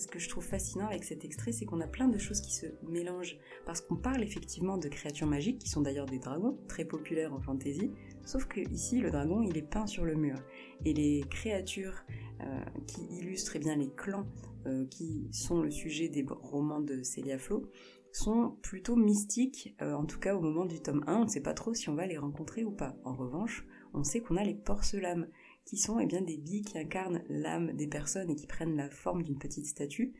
ce 0.00 0.06
que 0.06 0.18
je 0.18 0.28
trouve 0.28 0.44
fascinant 0.44 0.86
avec 0.86 1.04
cet 1.04 1.24
extrait, 1.24 1.52
c'est 1.52 1.66
qu'on 1.66 1.80
a 1.80 1.86
plein 1.86 2.08
de 2.08 2.18
choses 2.18 2.40
qui 2.40 2.54
se 2.54 2.66
mélangent. 2.88 3.36
Parce 3.66 3.80
qu'on 3.80 3.96
parle 3.96 4.22
effectivement 4.22 4.78
de 4.78 4.88
créatures 4.88 5.26
magiques, 5.26 5.58
qui 5.58 5.68
sont 5.68 5.82
d'ailleurs 5.82 6.06
des 6.06 6.18
dragons, 6.18 6.58
très 6.68 6.84
populaires 6.84 7.34
en 7.34 7.40
fantasy, 7.40 7.90
sauf 8.24 8.46
que 8.46 8.60
ici, 8.60 9.00
le 9.00 9.10
dragon, 9.10 9.42
il 9.42 9.56
est 9.56 9.68
peint 9.68 9.86
sur 9.86 10.04
le 10.04 10.14
mur. 10.14 10.38
Et 10.86 10.94
les 10.94 11.22
créatures 11.28 12.02
euh, 12.40 12.60
qui 12.86 13.02
illustrent 13.18 13.56
eh 13.56 13.58
bien, 13.58 13.76
les 13.76 13.90
clans 13.90 14.26
euh, 14.66 14.86
qui 14.86 15.28
sont 15.32 15.60
le 15.60 15.70
sujet 15.70 16.08
des 16.08 16.24
romans 16.28 16.80
de 16.80 17.02
Célia 17.02 17.38
Flo 17.38 17.70
sont 18.12 18.56
plutôt 18.62 18.96
mystiques, 18.96 19.74
euh, 19.82 19.94
en 19.94 20.04
tout 20.04 20.18
cas 20.18 20.34
au 20.34 20.40
moment 20.40 20.64
du 20.64 20.80
tome 20.80 21.04
1, 21.06 21.16
on 21.16 21.24
ne 21.24 21.28
sait 21.28 21.42
pas 21.42 21.54
trop 21.54 21.74
si 21.74 21.88
on 21.88 21.94
va 21.94 22.06
les 22.06 22.18
rencontrer 22.18 22.64
ou 22.64 22.72
pas. 22.72 22.96
En 23.04 23.14
revanche, 23.14 23.64
on 23.94 24.02
sait 24.02 24.20
qu'on 24.20 24.36
a 24.36 24.44
les 24.44 24.54
porcelames, 24.54 25.28
qui 25.64 25.76
sont 25.76 26.00
eh 26.00 26.06
bien, 26.06 26.20
des 26.20 26.36
billes 26.36 26.62
qui 26.62 26.78
incarnent 26.78 27.22
l'âme 27.28 27.72
des 27.74 27.86
personnes 27.86 28.30
et 28.30 28.34
qui 28.34 28.46
prennent 28.46 28.76
la 28.76 28.90
forme 28.90 29.22
d'une 29.22 29.38
petite 29.38 29.66
statue. 29.66 30.14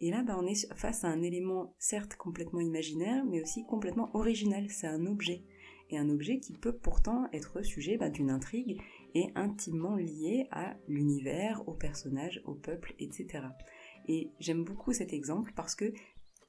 Et 0.00 0.10
là, 0.10 0.22
bah, 0.22 0.36
on 0.38 0.46
est 0.46 0.72
face 0.74 1.04
à 1.04 1.08
un 1.08 1.22
élément 1.22 1.74
certes 1.78 2.16
complètement 2.16 2.60
imaginaire, 2.60 3.24
mais 3.24 3.42
aussi 3.42 3.64
complètement 3.64 4.10
original. 4.14 4.68
C'est 4.70 4.86
un 4.86 5.06
objet. 5.06 5.44
Et 5.90 5.98
un 5.98 6.08
objet 6.08 6.38
qui 6.38 6.54
peut 6.54 6.76
pourtant 6.76 7.28
être 7.32 7.62
sujet 7.62 7.96
bah, 7.96 8.08
d'une 8.08 8.30
intrigue 8.30 8.80
et 9.14 9.26
intimement 9.34 9.96
lié 9.96 10.46
à 10.50 10.76
l'univers, 10.88 11.62
aux 11.68 11.74
personnages, 11.74 12.42
au 12.46 12.54
peuple, 12.54 12.94
etc. 12.98 13.44
Et 14.08 14.30
j'aime 14.40 14.64
beaucoup 14.64 14.92
cet 14.92 15.12
exemple 15.12 15.52
parce 15.54 15.74
que 15.74 15.92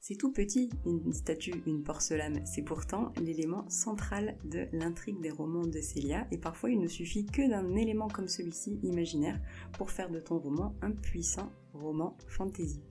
c'est 0.08 0.18
tout 0.18 0.32
petit, 0.32 0.70
une 0.86 1.14
statue, 1.14 1.64
une 1.66 1.82
porcelaine. 1.82 2.44
C'est 2.46 2.62
pourtant 2.62 3.12
l'élément 3.20 3.68
central 3.72 4.38
de 4.46 4.68
l'intrigue 4.72 5.20
des 5.20 5.32
romans 5.32 5.66
de 5.66 5.82
Célia, 5.82 6.28
et 6.30 6.38
parfois 6.38 6.70
il 6.70 6.80
ne 6.80 6.88
suffit 6.88 7.26
que 7.26 7.50
d'un 7.50 7.76
élément 7.76 8.08
comme 8.08 8.28
celui-ci, 8.28 8.80
imaginaire, 8.84 9.42
pour 9.74 9.90
faire 9.90 10.12
de 10.12 10.20
ton 10.20 10.38
roman 10.38 10.76
un 10.84 10.92
puissant 10.92 11.52
roman 11.74 12.16
fantasy. 12.28 12.84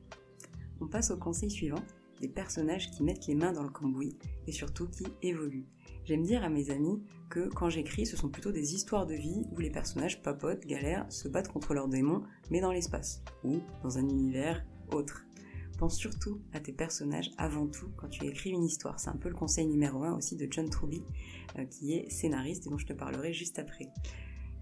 On 0.80 0.88
passe 0.88 1.12
au 1.12 1.16
conseil 1.16 1.52
suivant, 1.52 1.84
des 2.20 2.26
personnages 2.26 2.90
qui 2.90 3.04
mettent 3.04 3.28
les 3.28 3.36
mains 3.36 3.52
dans 3.52 3.62
le 3.62 3.70
cambouis, 3.70 4.18
et 4.48 4.52
surtout 4.52 4.88
qui 4.88 5.06
évoluent. 5.22 5.68
J'aime 6.06 6.24
dire 6.24 6.42
à 6.42 6.48
mes 6.48 6.70
amis 6.70 7.00
que 7.30 7.48
quand 7.48 7.70
j'écris, 7.70 8.06
ce 8.06 8.16
sont 8.16 8.28
plutôt 8.28 8.50
des 8.50 8.74
histoires 8.74 9.06
de 9.06 9.14
vie 9.14 9.46
où 9.52 9.60
les 9.60 9.70
personnages 9.70 10.20
papotent, 10.20 10.66
galèrent, 10.66 11.06
se 11.12 11.28
battent 11.28 11.52
contre 11.52 11.74
leurs 11.74 11.88
démons, 11.88 12.24
mais 12.50 12.60
dans 12.60 12.72
l'espace, 12.72 13.22
ou 13.44 13.60
dans 13.84 13.98
un 13.98 14.08
univers 14.08 14.66
autre. 14.90 15.24
Pense 15.78 15.96
surtout 15.96 16.40
à 16.52 16.60
tes 16.60 16.72
personnages 16.72 17.32
avant 17.36 17.66
tout 17.66 17.88
quand 17.96 18.08
tu 18.08 18.24
écris 18.26 18.50
une 18.50 18.64
histoire. 18.64 19.00
C'est 19.00 19.10
un 19.10 19.16
peu 19.16 19.28
le 19.28 19.34
conseil 19.34 19.66
numéro 19.66 20.04
un 20.04 20.16
aussi 20.16 20.36
de 20.36 20.46
John 20.50 20.70
Truby, 20.70 21.02
euh, 21.58 21.64
qui 21.64 21.94
est 21.94 22.08
scénariste 22.10 22.66
et 22.66 22.70
dont 22.70 22.78
je 22.78 22.86
te 22.86 22.92
parlerai 22.92 23.32
juste 23.32 23.58
après. 23.58 23.88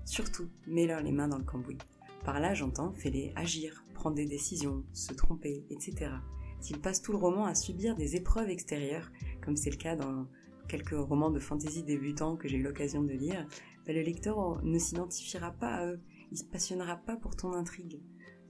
Surtout, 0.04 0.48
mets-leur 0.66 1.02
les 1.02 1.12
mains 1.12 1.28
dans 1.28 1.38
le 1.38 1.44
cambouis. 1.44 1.78
Par 2.24 2.40
là, 2.40 2.54
j'entends, 2.54 2.92
fais-les 2.92 3.32
agir, 3.36 3.84
prendre 3.94 4.16
des 4.16 4.26
décisions, 4.26 4.84
se 4.92 5.12
tromper, 5.12 5.64
etc. 5.70 6.12
S'ils 6.60 6.80
passent 6.80 7.02
tout 7.02 7.12
le 7.12 7.18
roman 7.18 7.44
à 7.44 7.54
subir 7.54 7.94
des 7.94 8.16
épreuves 8.16 8.48
extérieures, 8.48 9.10
comme 9.44 9.56
c'est 9.56 9.70
le 9.70 9.76
cas 9.76 9.96
dans 9.96 10.26
quelques 10.68 10.96
romans 10.96 11.30
de 11.30 11.40
fantasy 11.40 11.82
débutants 11.82 12.36
que 12.36 12.48
j'ai 12.48 12.56
eu 12.56 12.62
l'occasion 12.62 13.02
de 13.02 13.12
lire, 13.12 13.46
bah, 13.86 13.92
le 13.92 14.02
lecteur 14.02 14.62
ne 14.64 14.78
s'identifiera 14.78 15.50
pas 15.50 15.74
à 15.74 15.86
eux, 15.86 16.00
il 16.30 16.38
se 16.38 16.44
passionnera 16.44 16.96
pas 16.96 17.16
pour 17.16 17.36
ton 17.36 17.52
intrigue. 17.52 18.00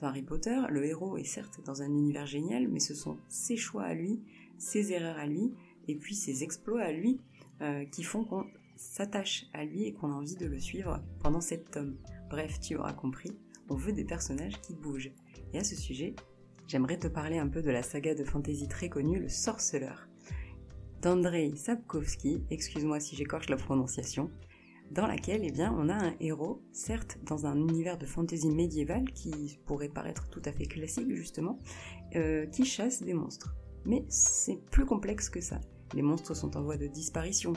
Harry 0.05 0.23
Potter, 0.23 0.61
le 0.71 0.85
héros 0.85 1.17
est 1.17 1.25
certes 1.25 1.61
dans 1.65 1.83
un 1.83 1.91
univers 1.91 2.27
génial, 2.27 2.69
mais 2.69 2.81
ce 2.81 2.95
sont 2.95 3.19
ses 3.29 3.57
choix 3.57 3.85
à 3.85 3.95
lui, 3.95 4.21
ses 4.59 4.93
erreurs 4.93 5.19
à 5.19 5.27
lui, 5.27 5.53
et 5.89 5.95
puis 5.95 6.15
ses 6.15 6.43
exploits 6.43 6.83
à 6.83 6.93
lui, 6.93 7.21
euh, 7.61 7.85
qui 7.87 8.03
font 8.03 8.25
qu'on 8.25 8.47
s'attache 8.77 9.47
à 9.53 9.65
lui 9.65 9.85
et 9.85 9.93
qu'on 9.93 10.11
a 10.11 10.15
envie 10.15 10.37
de 10.37 10.47
le 10.47 10.59
suivre 10.59 11.03
pendant 11.21 11.41
cette 11.41 11.71
tome. 11.71 11.97
Bref, 12.31 12.61
tu 12.61 12.77
auras 12.77 12.93
compris, 12.93 13.33
on 13.69 13.75
veut 13.75 13.93
des 13.93 14.05
personnages 14.05 14.61
qui 14.61 14.75
bougent. 14.75 15.13
Et 15.53 15.59
à 15.59 15.65
ce 15.65 15.77
sujet, 15.77 16.15
j'aimerais 16.67 16.99
te 16.99 17.09
parler 17.09 17.39
un 17.39 17.49
peu 17.49 17.63
de 17.63 17.71
la 17.71 17.83
saga 17.83 18.15
de 18.15 18.25
fantasy 18.25 18.69
très 18.69 18.89
connue, 18.89 19.21
Le 19.21 19.29
Sorceleur, 19.29 20.09
d'Andrei 21.03 21.55
Sapkowski, 21.57 22.43
excuse-moi 22.51 23.01
si 23.01 23.17
j'écorche 23.17 23.49
la 23.49 23.57
prononciation, 23.57 24.31
dans 24.93 25.07
laquelle 25.07 25.43
eh 25.45 25.51
bien, 25.51 25.75
on 25.79 25.89
a 25.89 25.95
un 25.95 26.15
héros, 26.21 26.63
certes 26.73 27.19
dans 27.25 27.47
un 27.47 27.57
univers 27.57 27.97
de 27.97 28.07
fantasy 28.07 28.51
médiévale 28.51 29.05
qui 29.13 29.59
pourrait 29.65 29.89
paraître 29.89 30.29
tout 30.29 30.43
à 30.45 30.53
fait 30.53 30.67
classique 30.67 31.15
justement, 31.15 31.59
euh, 32.15 32.47
qui 32.47 32.65
chasse 32.65 33.03
des 33.03 33.15
monstres. 33.15 33.55
Mais 33.87 34.05
c'est 34.09 34.59
plus 34.71 34.85
complexe 34.85 35.31
que 35.31 35.41
ça. 35.41 35.61
Les 35.95 36.03
monstres 36.03 36.35
sont 36.35 36.57
en 36.57 36.63
voie 36.63 36.77
de 36.77 36.87
disparition. 36.87 37.55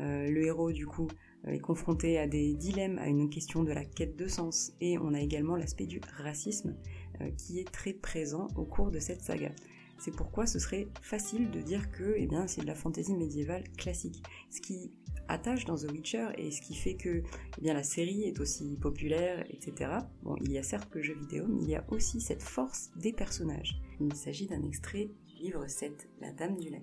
Euh, 0.00 0.28
le 0.28 0.44
héros 0.44 0.72
du 0.72 0.86
coup 0.86 1.08
est 1.46 1.60
confronté 1.60 2.18
à 2.18 2.26
des 2.26 2.54
dilemmes, 2.54 2.98
à 2.98 3.08
une 3.08 3.28
question 3.28 3.62
de 3.62 3.72
la 3.72 3.84
quête 3.84 4.16
de 4.16 4.28
sens, 4.28 4.72
et 4.80 4.96
on 4.98 5.12
a 5.12 5.20
également 5.20 5.56
l'aspect 5.56 5.86
du 5.86 6.00
racisme 6.18 6.76
euh, 7.20 7.30
qui 7.32 7.58
est 7.58 7.70
très 7.70 7.92
présent 7.92 8.48
au 8.56 8.64
cours 8.64 8.90
de 8.90 8.98
cette 8.98 9.22
saga. 9.22 9.50
C'est 9.98 10.14
pourquoi 10.14 10.46
ce 10.46 10.58
serait 10.58 10.88
facile 11.00 11.50
de 11.52 11.60
dire 11.60 11.92
que 11.92 12.14
eh 12.16 12.28
c'est 12.48 12.62
de 12.62 12.66
la 12.66 12.74
fantasy 12.74 13.14
médiévale 13.14 13.62
classique. 13.76 14.20
Ce 14.50 14.60
qui 14.60 14.92
attache 15.28 15.64
dans 15.64 15.76
The 15.76 15.90
Witcher 15.90 16.28
et 16.36 16.50
ce 16.50 16.60
qui 16.60 16.74
fait 16.74 16.94
que 16.94 17.22
eh 17.58 17.60
bien, 17.60 17.74
la 17.74 17.82
série 17.82 18.24
est 18.24 18.40
aussi 18.40 18.76
populaire, 18.76 19.44
etc. 19.50 19.90
Bon, 20.22 20.36
il 20.42 20.52
y 20.52 20.58
a 20.58 20.62
certes 20.62 20.94
le 20.94 21.02
jeu 21.02 21.14
vidéo, 21.14 21.46
mais 21.48 21.62
il 21.62 21.68
y 21.70 21.76
a 21.76 21.84
aussi 21.88 22.20
cette 22.20 22.42
force 22.42 22.90
des 22.96 23.12
personnages. 23.12 23.80
Il 24.00 24.14
s'agit 24.14 24.46
d'un 24.46 24.62
extrait 24.62 25.10
du 25.28 25.34
livre 25.36 25.66
7, 25.66 26.08
La 26.20 26.32
Dame 26.32 26.58
du 26.58 26.70
Lac. 26.70 26.82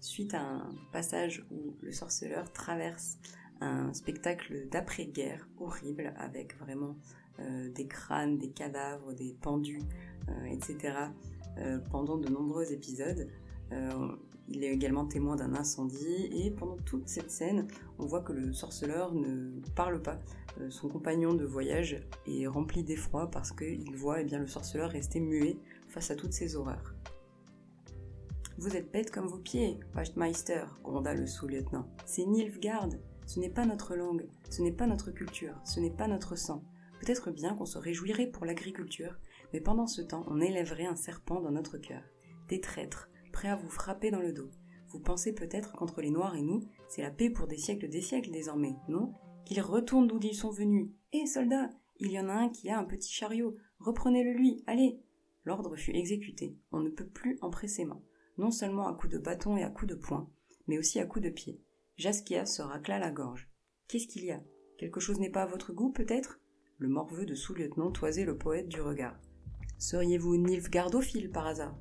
Suite 0.00 0.34
à 0.34 0.42
un 0.42 0.74
passage 0.92 1.44
où 1.50 1.74
le 1.80 1.92
sorceleur 1.92 2.52
traverse 2.52 3.18
un 3.60 3.92
spectacle 3.94 4.68
d'après-guerre 4.70 5.48
horrible 5.58 6.12
avec 6.16 6.58
vraiment 6.58 6.96
euh, 7.40 7.70
des 7.70 7.86
crânes, 7.86 8.38
des 8.38 8.50
cadavres, 8.50 9.12
des 9.14 9.34
pendus, 9.40 9.82
euh, 10.28 10.44
etc. 10.44 10.94
Euh, 11.58 11.78
pendant 11.90 12.16
de 12.18 12.28
nombreux 12.28 12.72
épisodes. 12.72 13.28
Il 14.48 14.62
est 14.62 14.72
également 14.72 15.06
témoin 15.06 15.36
d'un 15.36 15.54
incendie 15.54 16.28
et 16.32 16.50
pendant 16.50 16.76
toute 16.76 17.08
cette 17.08 17.30
scène, 17.30 17.66
on 17.98 18.06
voit 18.06 18.20
que 18.20 18.32
le 18.32 18.52
sorceleur 18.52 19.14
ne 19.14 19.60
parle 19.74 20.02
pas. 20.02 20.18
Euh, 20.60 20.70
son 20.70 20.88
compagnon 20.88 21.34
de 21.34 21.44
voyage 21.44 21.96
est 22.26 22.46
rempli 22.46 22.82
d'effroi 22.82 23.30
parce 23.30 23.52
qu'il 23.52 23.96
voit 23.96 24.20
eh 24.20 24.24
le 24.36 24.46
sorceleur 24.46 24.90
rester 24.90 25.20
muet 25.20 25.56
face 25.88 26.10
à 26.10 26.16
toutes 26.16 26.32
ces 26.32 26.56
horreurs. 26.56 26.94
Vous 28.58 28.76
êtes 28.76 28.92
bête 28.92 29.10
comme 29.10 29.26
vos 29.26 29.38
pieds, 29.38 29.80
Wachtmeister, 29.96 30.64
gronda 30.82 31.14
le 31.14 31.26
sous-lieutenant. 31.26 31.88
C'est 32.06 32.24
Nilfgaard. 32.24 32.90
Ce 33.26 33.40
n'est 33.40 33.50
pas 33.50 33.64
notre 33.64 33.96
langue, 33.96 34.28
ce 34.50 34.60
n'est 34.62 34.70
pas 34.70 34.86
notre 34.86 35.10
culture, 35.10 35.54
ce 35.64 35.80
n'est 35.80 35.90
pas 35.90 36.06
notre 36.06 36.36
sang. 36.36 36.62
Peut-être 37.00 37.30
bien 37.30 37.54
qu'on 37.54 37.64
se 37.64 37.78
réjouirait 37.78 38.26
pour 38.26 38.44
l'agriculture, 38.44 39.18
mais 39.52 39.60
pendant 39.60 39.86
ce 39.86 40.02
temps, 40.02 40.24
on 40.28 40.40
élèverait 40.40 40.86
un 40.86 40.94
serpent 40.94 41.40
dans 41.40 41.50
notre 41.50 41.78
cœur. 41.78 42.02
Des 42.48 42.60
traîtres, 42.60 43.08
prêt 43.34 43.48
à 43.48 43.56
vous 43.56 43.68
frapper 43.68 44.12
dans 44.12 44.20
le 44.20 44.32
dos. 44.32 44.48
Vous 44.88 45.00
pensez 45.00 45.34
peut-être 45.34 45.72
qu'entre 45.72 46.00
les 46.00 46.10
Noirs 46.10 46.36
et 46.36 46.42
nous, 46.42 46.62
c'est 46.88 47.02
la 47.02 47.10
paix 47.10 47.28
pour 47.28 47.48
des 47.48 47.58
siècles 47.58 47.88
des 47.88 48.00
siècles 48.00 48.30
désormais, 48.30 48.76
non? 48.88 49.12
Qu'ils 49.44 49.60
retournent 49.60 50.06
d'où 50.06 50.20
ils 50.22 50.36
sont 50.36 50.52
venus. 50.52 50.90
Hé, 51.12 51.26
soldats 51.26 51.68
Il 51.98 52.12
y 52.12 52.20
en 52.20 52.28
a 52.28 52.32
un 52.32 52.48
qui 52.48 52.70
a 52.70 52.78
un 52.78 52.84
petit 52.84 53.12
chariot. 53.12 53.56
Reprenez-le 53.80 54.32
lui, 54.32 54.62
allez 54.68 55.00
L'ordre 55.44 55.74
fut 55.74 55.94
exécuté. 55.94 56.56
On 56.70 56.80
ne 56.80 56.90
peut 56.90 57.08
plus 57.08 57.38
empressément. 57.42 58.02
Non 58.38 58.52
seulement 58.52 58.86
à 58.86 58.94
coups 58.94 59.12
de 59.12 59.18
bâton 59.18 59.56
et 59.56 59.64
à 59.64 59.70
coups 59.70 59.90
de 59.90 59.96
poing, 59.96 60.30
mais 60.68 60.78
aussi 60.78 61.00
à 61.00 61.06
coups 61.06 61.24
de 61.24 61.30
pied. 61.30 61.60
Jaskia 61.96 62.46
se 62.46 62.62
racla 62.62 63.00
la 63.00 63.10
gorge. 63.10 63.50
Qu'est-ce 63.88 64.06
qu'il 64.06 64.24
y 64.24 64.30
a? 64.30 64.42
Quelque 64.78 65.00
chose 65.00 65.18
n'est 65.18 65.30
pas 65.30 65.42
à 65.42 65.46
votre 65.46 65.72
goût, 65.72 65.90
peut-être? 65.90 66.40
Le 66.78 66.88
morveux 66.88 67.26
de 67.26 67.34
sous-lieutenant 67.34 67.90
toisait 67.90 68.24
le 68.24 68.38
poète 68.38 68.68
du 68.68 68.80
regard. 68.80 69.20
Seriez-vous 69.78 70.36
Nilfgaardophile 70.36 71.30
par 71.30 71.46
hasard? 71.46 71.76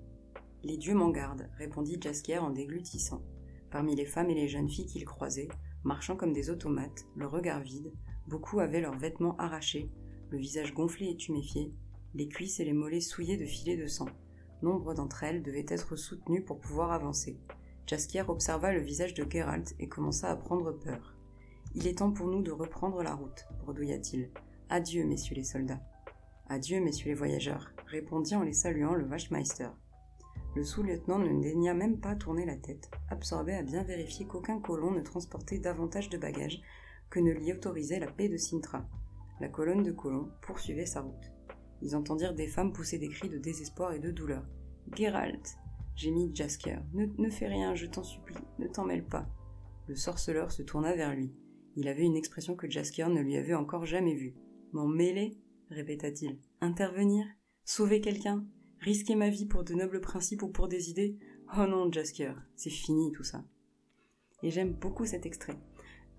Les 0.63 0.77
dieux 0.77 0.93
m'en 0.93 1.09
gardent, 1.09 1.49
répondit 1.57 1.97
Jaskier 1.99 2.37
en 2.37 2.49
déglutissant. 2.49 3.21
Parmi 3.69 3.95
les 3.95 4.05
femmes 4.05 4.29
et 4.29 4.35
les 4.35 4.47
jeunes 4.47 4.69
filles 4.69 4.85
qu'il 4.85 5.05
croisait, 5.05 5.49
marchant 5.83 6.15
comme 6.15 6.33
des 6.33 6.49
automates, 6.49 7.05
le 7.15 7.27
regard 7.27 7.59
vide, 7.59 7.91
beaucoup 8.27 8.59
avaient 8.59 8.81
leurs 8.81 8.97
vêtements 8.97 9.35
arrachés, 9.37 9.89
le 10.29 10.37
visage 10.37 10.73
gonflé 10.73 11.09
et 11.09 11.17
tuméfié, 11.17 11.73
les 12.13 12.29
cuisses 12.29 12.59
et 12.59 12.65
les 12.65 12.73
mollets 12.73 13.01
souillés 13.01 13.37
de 13.37 13.45
filets 13.45 13.77
de 13.77 13.87
sang. 13.87 14.07
Nombre 14.61 14.93
d'entre 14.93 15.23
elles 15.23 15.43
devaient 15.43 15.65
être 15.67 15.95
soutenues 15.97 16.43
pour 16.43 16.59
pouvoir 16.59 16.91
avancer. 16.91 17.37
Jaskier 17.85 18.23
observa 18.27 18.71
le 18.71 18.79
visage 18.79 19.13
de 19.13 19.29
Geralt 19.29 19.75
et 19.79 19.89
commença 19.89 20.29
à 20.29 20.35
prendre 20.37 20.71
peur. 20.71 21.17
Il 21.75 21.87
est 21.87 21.97
temps 21.97 22.13
pour 22.13 22.27
nous 22.27 22.41
de 22.41 22.51
reprendre 22.51 23.03
la 23.03 23.15
route, 23.15 23.45
bredouilla-t-il. 23.59 24.29
Adieu, 24.69 25.05
messieurs 25.05 25.35
les 25.35 25.43
soldats. 25.43 25.81
Adieu, 26.47 26.79
messieurs 26.79 27.09
les 27.09 27.15
voyageurs, 27.15 27.71
répondit 27.87 28.35
en 28.35 28.43
les 28.43 28.53
saluant 28.53 28.93
le. 28.93 29.05
Le 30.55 30.63
sous-lieutenant 30.63 31.17
ne 31.17 31.41
daigna 31.41 31.73
même 31.73 31.99
pas 31.99 32.15
tourner 32.15 32.45
la 32.45 32.57
tête, 32.57 32.91
absorbé 33.09 33.53
à 33.53 33.63
bien 33.63 33.83
vérifier 33.83 34.27
qu'aucun 34.27 34.59
colon 34.59 34.91
ne 34.91 35.01
transportait 35.01 35.57
davantage 35.57 36.09
de 36.09 36.17
bagages 36.17 36.61
que 37.09 37.19
ne 37.19 37.31
l'y 37.31 37.51
autorisait 37.53 37.99
la 37.99 38.11
paix 38.11 38.29
de 38.29 38.37
Sintra. 38.37 38.87
La 39.39 39.49
colonne 39.49 39.83
de 39.83 39.91
colons 39.91 40.29
poursuivait 40.41 40.85
sa 40.85 41.01
route. 41.01 41.31
Ils 41.81 41.95
entendirent 41.95 42.35
des 42.35 42.47
femmes 42.47 42.71
pousser 42.71 42.99
des 42.99 43.09
cris 43.09 43.29
de 43.29 43.37
désespoir 43.37 43.93
et 43.93 43.99
de 43.99 44.11
douleur. 44.11 44.45
Geralt 44.95 45.57
gémit 45.95 46.35
Jasker. 46.35 46.79
Ne, 46.93 47.07
ne 47.17 47.29
fais 47.29 47.47
rien, 47.47 47.75
je 47.75 47.87
t'en 47.87 48.03
supplie, 48.03 48.37
ne 48.59 48.67
t'en 48.67 48.85
mêle 48.85 49.05
pas. 49.05 49.27
Le 49.87 49.95
sorceleur 49.95 50.51
se 50.51 50.61
tourna 50.61 50.95
vers 50.95 51.13
lui. 51.13 51.33
Il 51.75 51.87
avait 51.87 52.03
une 52.05 52.15
expression 52.15 52.55
que 52.55 52.69
Jasker 52.69 53.07
ne 53.09 53.21
lui 53.21 53.37
avait 53.37 53.53
encore 53.53 53.85
jamais 53.85 54.15
vue. 54.15 54.35
M'en 54.71 54.87
mêler? 54.87 55.37
répéta-t-il. 55.69 56.39
Intervenir? 56.61 57.25
Sauver 57.65 58.01
quelqu'un? 58.01 58.45
Risquer 58.83 59.15
ma 59.15 59.29
vie 59.29 59.45
pour 59.45 59.63
de 59.63 59.73
nobles 59.75 60.01
principes 60.01 60.41
ou 60.41 60.49
pour 60.49 60.67
des 60.67 60.89
idées? 60.89 61.17
Oh 61.57 61.65
non, 61.65 61.89
Jasker, 61.89 62.33
c'est 62.57 62.69
fini 62.69 63.13
tout 63.13 63.23
ça. 63.23 63.45
Et 64.41 64.51
j'aime 64.51 64.73
beaucoup 64.73 65.05
cet 65.05 65.25
extrait. 65.25 65.55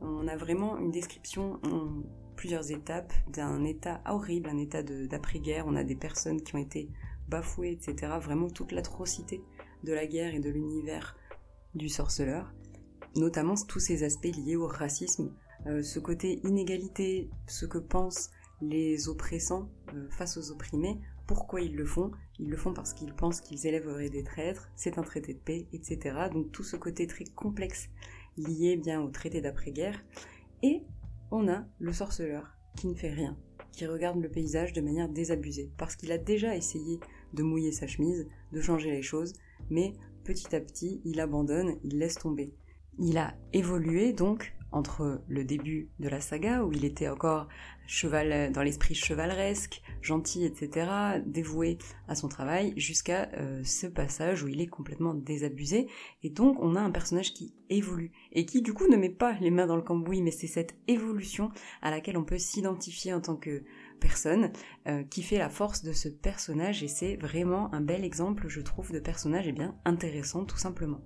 On 0.00 0.26
a 0.28 0.37
vraiment 0.38 0.78
une 0.78 0.90
description 0.90 1.61
en 1.62 2.02
plusieurs 2.37 2.71
étapes 2.71 3.12
d'un 3.28 3.64
état 3.64 4.00
horrible, 4.06 4.49
un 4.49 4.56
état 4.56 4.83
d'après-guerre. 4.83 5.66
On 5.66 5.76
a 5.76 5.85
des 5.85 5.94
personnes 5.94 6.40
qui 6.40 6.54
ont 6.54 6.59
été 6.59 6.88
bafouées, 7.28 7.73
etc. 7.73 8.14
Vraiment 8.18 8.49
toute 8.49 8.73
l'atrocité 8.73 9.42
de 9.83 9.92
la 9.92 10.06
guerre 10.06 10.35
et 10.35 10.40
de 10.40 10.49
l'univers 10.49 11.18
du 11.75 11.90
sorceleur. 11.90 12.54
Notamment 13.14 13.56
tous 13.68 13.80
ces 13.80 14.04
aspects 14.04 14.35
liés 14.35 14.56
au 14.56 14.66
racisme, 14.66 15.35
euh, 15.66 15.83
ce 15.83 15.99
côté 15.99 16.40
inégalité, 16.44 17.28
ce 17.47 17.66
que 17.66 17.78
pensent 17.78 18.30
les 18.62 19.11
oppressants 19.11 19.68
euh, 19.92 20.09
face 20.09 20.38
aux 20.38 20.50
opprimés, 20.50 20.99
Pourquoi 21.26 21.62
ils 21.62 21.75
le 21.75 21.87
font 21.87 22.11
Ils 22.38 22.50
le 22.50 22.57
font 22.57 22.75
parce 22.75 22.93
qu'ils 22.93 23.14
pensent 23.14 23.40
qu'ils 23.40 23.66
élèveraient 23.66 24.11
des 24.11 24.25
traîtres, 24.25 24.71
c'est 24.76 24.99
un 24.99 25.02
traité 25.02 25.33
de 25.33 25.38
paix, 25.38 25.66
etc. 25.73 26.28
Donc 26.33 26.52
tout 26.52 26.64
ce 26.64 26.76
côté 26.76 27.07
très 27.07 27.25
complexe 27.25 27.88
lié 28.37 28.76
bien 28.76 29.00
au 29.00 29.09
traité 29.09 29.40
d'après-guerre. 29.40 30.04
Et 30.62 30.83
on 31.31 31.49
a 31.49 31.64
le 31.78 31.93
sorceleur 31.93 32.57
qui 32.76 32.88
ne 32.88 32.95
fait 32.95 33.12
rien, 33.12 33.38
qui 33.73 33.87
regarde 33.87 34.21
le 34.21 34.28
paysage 34.28 34.73
de 34.73 34.81
manière 34.81 35.09
désabusée, 35.09 35.71
parce 35.76 35.97
qu'il 35.97 36.12
a 36.12 36.19
déjà 36.19 36.57
essayé 36.57 37.00
de 37.33 37.43
mouiller 37.43 37.73
sa 37.73 37.87
chemise, 37.87 38.26
de 38.52 38.61
changer 38.61 38.90
les 38.90 39.02
choses, 39.02 39.33
mais 39.71 39.95
petit 40.25 40.54
à 40.54 40.61
petit, 40.61 41.00
il 41.04 41.21
abandonne, 41.21 41.76
il 41.85 41.99
laisse 41.99 42.16
tomber. 42.16 42.54
Il 42.99 43.19
a 43.19 43.35
évolué 43.52 44.12
donc 44.12 44.53
entre 44.75 45.23
le 45.28 45.45
début 45.45 45.88
de 46.00 46.09
la 46.09 46.21
saga, 46.21 46.64
où 46.64 46.73
il 46.73 46.85
était 46.85 47.09
encore 47.09 47.49
cheval 47.87 48.50
dans 48.52 48.62
l'esprit 48.62 48.95
chevaleresque, 48.95 49.83
gentil, 50.02 50.45
etc., 50.45 50.90
dévoué 51.25 51.78
à 52.09 52.14
son 52.14 52.28
travail, 52.28 52.73
jusqu'à 52.76 53.31
euh, 53.35 53.62
ce 53.62 53.87
passage 53.87 54.43
où 54.43 54.49
il 54.49 54.61
est 54.61 54.66
complètement 54.66 55.14
désabusé. 55.14 55.87
Et 56.23 56.31
donc 56.31 56.59
on 56.61 56.75
a 56.75 56.81
un 56.81 56.90
personnage 56.90 57.35
qui 57.35 57.54
évolue, 57.71 58.11
et 58.33 58.47
qui 58.47 58.62
du 58.62 58.75
coup 58.75 58.88
ne 58.88 58.97
met 58.97 59.11
pas 59.11 59.37
les 59.40 59.50
mains 59.50 59.66
dans 59.66 59.76
le 59.76 59.83
cambouis, 59.83 60.23
mais 60.23 60.33
c'est 60.33 60.47
cette 60.47 60.75
évolution 60.88 61.50
à 61.81 61.90
laquelle 61.90 62.16
on 62.16 62.25
peut 62.25 62.38
s'identifier 62.38 63.12
en 63.12 63.21
tant 63.21 63.37
que 63.37 63.62
personne, 64.00 64.50
euh, 64.88 65.04
qui 65.04 65.23
fait 65.23 65.38
la 65.38 65.49
force 65.49 65.83
de 65.83 65.93
ce 65.93 66.09
personnage, 66.09 66.83
et 66.83 66.88
c'est 66.88 67.16
vraiment 67.16 67.73
un 67.73 67.81
bel 67.81 68.04
exemple, 68.04 68.49
je 68.49 68.61
trouve, 68.61 68.93
de 68.93 68.99
personnage 68.99 69.47
et 69.47 69.52
bien 69.52 69.76
intéressant 69.85 70.45
tout 70.45 70.59
simplement. 70.59 71.00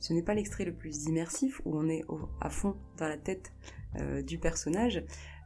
Ce 0.00 0.12
n'est 0.12 0.22
pas 0.22 0.34
l'extrait 0.34 0.64
le 0.64 0.72
plus 0.72 1.06
immersif 1.06 1.60
où 1.64 1.78
on 1.78 1.88
est 1.88 2.04
à 2.40 2.50
fond 2.50 2.76
dans 2.98 3.08
la 3.08 3.16
tête 3.16 3.52
euh, 4.00 4.22
du 4.22 4.38
personnage. 4.38 5.04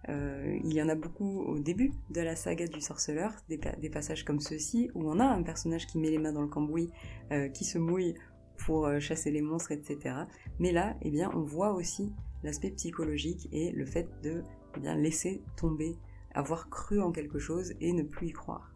Euh, 0.08 0.58
il 0.64 0.72
y 0.72 0.82
en 0.82 0.88
a 0.88 0.94
beaucoup 0.94 1.42
au 1.42 1.58
début 1.58 1.92
de 2.10 2.20
la 2.20 2.34
saga 2.34 2.66
du 2.66 2.80
sorceleur, 2.80 3.32
des, 3.48 3.90
passages 3.90 4.24
comme 4.24 4.40
ceux-ci, 4.40 4.90
où 4.94 5.10
on 5.10 5.20
a 5.20 5.24
un 5.24 5.42
personnage 5.42 5.86
qui 5.86 5.98
met 5.98 6.10
les 6.10 6.18
mains 6.18 6.32
dans 6.32 6.42
le 6.42 6.48
cambouis, 6.48 6.90
euh, 7.32 7.48
qui 7.48 7.64
se 7.64 7.78
mouille 7.78 8.14
pour 8.56 8.90
chasser 9.00 9.30
les 9.30 9.40
monstres, 9.40 9.72
etc. 9.72 10.14
Mais 10.58 10.72
là, 10.72 10.94
eh 11.00 11.10
bien, 11.10 11.30
on 11.34 11.40
voit 11.40 11.72
aussi 11.72 12.12
l'aspect 12.42 12.70
psychologique 12.70 13.48
et 13.52 13.70
le 13.72 13.86
fait 13.86 14.08
de 14.22 14.42
eh 14.76 14.80
bien, 14.80 14.94
laisser 14.94 15.42
tomber, 15.56 15.96
avoir 16.34 16.68
cru 16.68 17.00
en 17.00 17.10
quelque 17.10 17.38
chose 17.38 17.72
et 17.80 17.92
ne 17.92 18.02
plus 18.02 18.28
y 18.28 18.32
croire. 18.32 18.74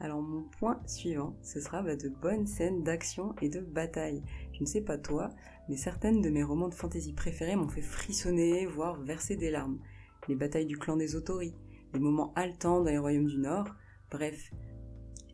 Alors 0.00 0.20
mon 0.20 0.42
point 0.42 0.80
suivant, 0.86 1.36
ce 1.42 1.60
sera 1.60 1.82
bah, 1.82 1.96
de 1.96 2.08
bonnes 2.08 2.46
scènes 2.46 2.82
d'action 2.82 3.34
et 3.40 3.48
de 3.48 3.60
bataille. 3.60 4.22
Je 4.52 4.60
ne 4.60 4.66
sais 4.66 4.82
pas 4.82 4.98
toi, 4.98 5.30
mais 5.68 5.76
certaines 5.76 6.20
de 6.20 6.28
mes 6.28 6.42
romans 6.42 6.68
de 6.68 6.74
fantasy 6.74 7.14
préférés 7.14 7.56
m'ont 7.56 7.68
fait 7.68 7.82
frissonner, 7.82 8.66
voire 8.66 9.00
verser 9.00 9.36
des 9.36 9.50
larmes. 9.50 9.78
Les 10.28 10.34
batailles 10.34 10.66
du 10.66 10.76
clan 10.76 10.96
des 10.96 11.16
Autori, 11.16 11.54
les 11.94 12.00
moments 12.00 12.32
haletants 12.34 12.82
dans 12.82 12.90
les 12.90 12.98
royaumes 12.98 13.28
du 13.28 13.38
Nord, 13.38 13.68
bref, 14.10 14.52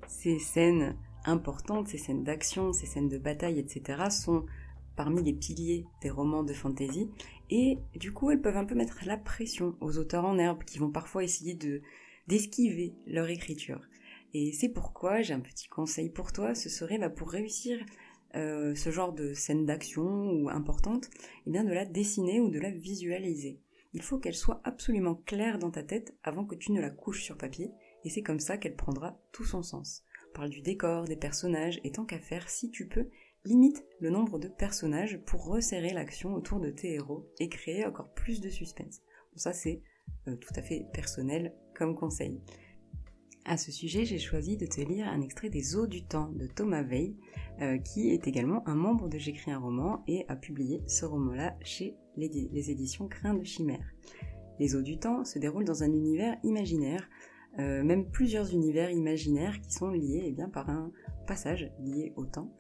ces 0.07 0.39
scènes 0.39 0.97
importantes, 1.25 1.89
ces 1.89 1.99
scènes 1.99 2.23
d'action, 2.23 2.73
ces 2.73 2.87
scènes 2.87 3.09
de 3.09 3.19
bataille, 3.19 3.59
etc., 3.59 4.05
sont 4.11 4.47
parmi 4.95 5.23
les 5.23 5.33
piliers 5.33 5.87
des 6.03 6.11
romans 6.11 6.45
de 6.45 6.53
fantasy, 6.53 7.11
et 7.51 7.79
du 7.97 8.13
coup 8.13 8.31
elles 8.31 8.43
peuvent 8.43 8.57
un 8.57 8.65
peu 8.65 8.75
mettre 8.75 9.01
la 9.07 9.17
pression 9.17 9.75
aux 9.81 9.99
auteurs 9.99 10.25
en 10.25 10.39
herbe 10.39 10.65
qui 10.65 10.79
vont 10.79 10.91
parfois 10.91 11.25
essayer 11.25 11.55
de 11.55 11.81
d'esquiver 12.29 12.95
leur 13.07 13.29
écriture. 13.29 13.81
Et 14.35 14.53
c'est 14.53 14.69
pourquoi 14.69 15.23
j'ai 15.23 15.35
un 15.35 15.41
petit 15.41 15.69
conseil 15.69 16.09
pour 16.09 16.33
toi, 16.33 16.55
ce 16.55 16.69
serait 16.69 16.99
bah, 16.99 17.11
pour 17.11 17.31
réussir 17.31 17.79
euh, 18.35 18.75
ce 18.75 18.91
genre 18.91 19.13
de 19.13 19.35
scène 19.35 19.67
d'action 19.67 20.03
ou 20.03 20.49
importante, 20.49 21.11
eh 21.47 21.51
bien 21.51 21.65
de 21.65 21.73
la 21.73 21.85
dessiner 21.85 22.41
ou 22.41 22.49
de 22.49 22.59
la 22.59 22.71
visualiser. 22.71 23.61
Il 23.93 24.01
faut 24.01 24.19
qu'elle 24.19 24.35
soit 24.35 24.63
absolument 24.65 25.15
claire 25.15 25.59
dans 25.59 25.71
ta 25.71 25.83
tête 25.83 26.17
avant 26.23 26.47
que 26.47 26.55
tu 26.55 26.73
ne 26.73 26.81
la 26.81 26.89
couches 26.89 27.23
sur 27.23 27.37
papier, 27.37 27.71
et 28.05 28.11
c'est 28.11 28.23
comme 28.23 28.41
ça 28.41 28.57
qu'elle 28.57 28.75
prendra 28.75 29.21
tout 29.33 29.45
son 29.45 29.63
sens. 29.63 30.03
parle 30.33 30.49
du 30.49 30.63
décor, 30.63 31.05
des 31.05 31.17
personnages, 31.17 31.79
et 31.85 31.93
tant 31.93 32.07
qu'à 32.07 32.19
faire, 32.19 32.49
si 32.49 32.71
tu 32.71 32.89
peux, 32.89 33.11
limite 33.45 33.85
le 34.01 34.09
nombre 34.09 34.39
de 34.39 34.49
personnages 34.49 35.19
pour 35.27 35.45
resserrer 35.45 35.93
l'action 35.93 36.35
autour 36.35 36.59
de 36.59 36.71
tes 36.71 36.95
héros 36.95 37.29
et 37.39 37.51
créer 37.51 37.85
encore 37.85 38.15
plus 38.15 38.41
de 38.41 38.49
suspense. 38.49 39.03
Bon, 39.33 39.39
ça 39.39 39.53
c'est 39.53 39.83
euh, 40.29 40.37
tout 40.37 40.53
à 40.57 40.63
fait 40.63 40.87
personnel 40.93 41.55
comme 41.75 41.95
conseil. 41.95 42.41
À 43.45 43.57
ce 43.57 43.73
sujet, 43.73 44.05
j'ai 44.05 44.19
choisi 44.19 44.57
de 44.57 44.67
te 44.67 44.81
lire 44.81 45.09
un 45.09 45.21
extrait 45.21 45.51
des 45.51 45.75
Eaux 45.75 45.89
du 45.89 46.05
Temps 46.05 46.31
de 46.31 46.47
Thomas 46.47 46.85
Veil, 46.85 47.17
euh, 47.61 47.77
qui 47.79 48.11
est 48.11 48.29
également 48.29 48.67
un 48.69 48.77
membre 48.77 49.09
de 49.09 49.19
J'écris 49.19 49.51
un 49.51 49.59
roman 49.59 50.05
et 50.07 50.25
a 50.29 50.37
publié 50.37 50.81
ce 50.87 51.05
roman-là 51.05 51.57
chez 51.61 51.97
les, 52.17 52.71
éditions 52.71 53.09
Crin 53.09 53.35
de 53.35 53.43
Chimère. 53.43 53.85
Les 54.61 54.77
Eaux 54.77 54.83
du 54.83 54.97
Temps 54.99 55.25
se 55.25 55.41
déroulent 55.41 55.65
dans 55.65 55.83
un 55.83 55.93
univers 55.93 56.37
imaginaire, 56.45 57.09
euh, 57.59 57.83
même 57.83 58.09
plusieurs 58.13 58.53
univers 58.53 58.93
imaginaires 58.93 59.61
qui 59.61 59.73
sont 59.73 59.91
liés 59.91 60.23
eh 60.25 60.31
bien, 60.31 60.49
par 60.49 60.71
un 60.71 60.93
passage 61.27 61.73
lié 61.81 62.13
au 62.15 62.25
temps. 62.25 62.53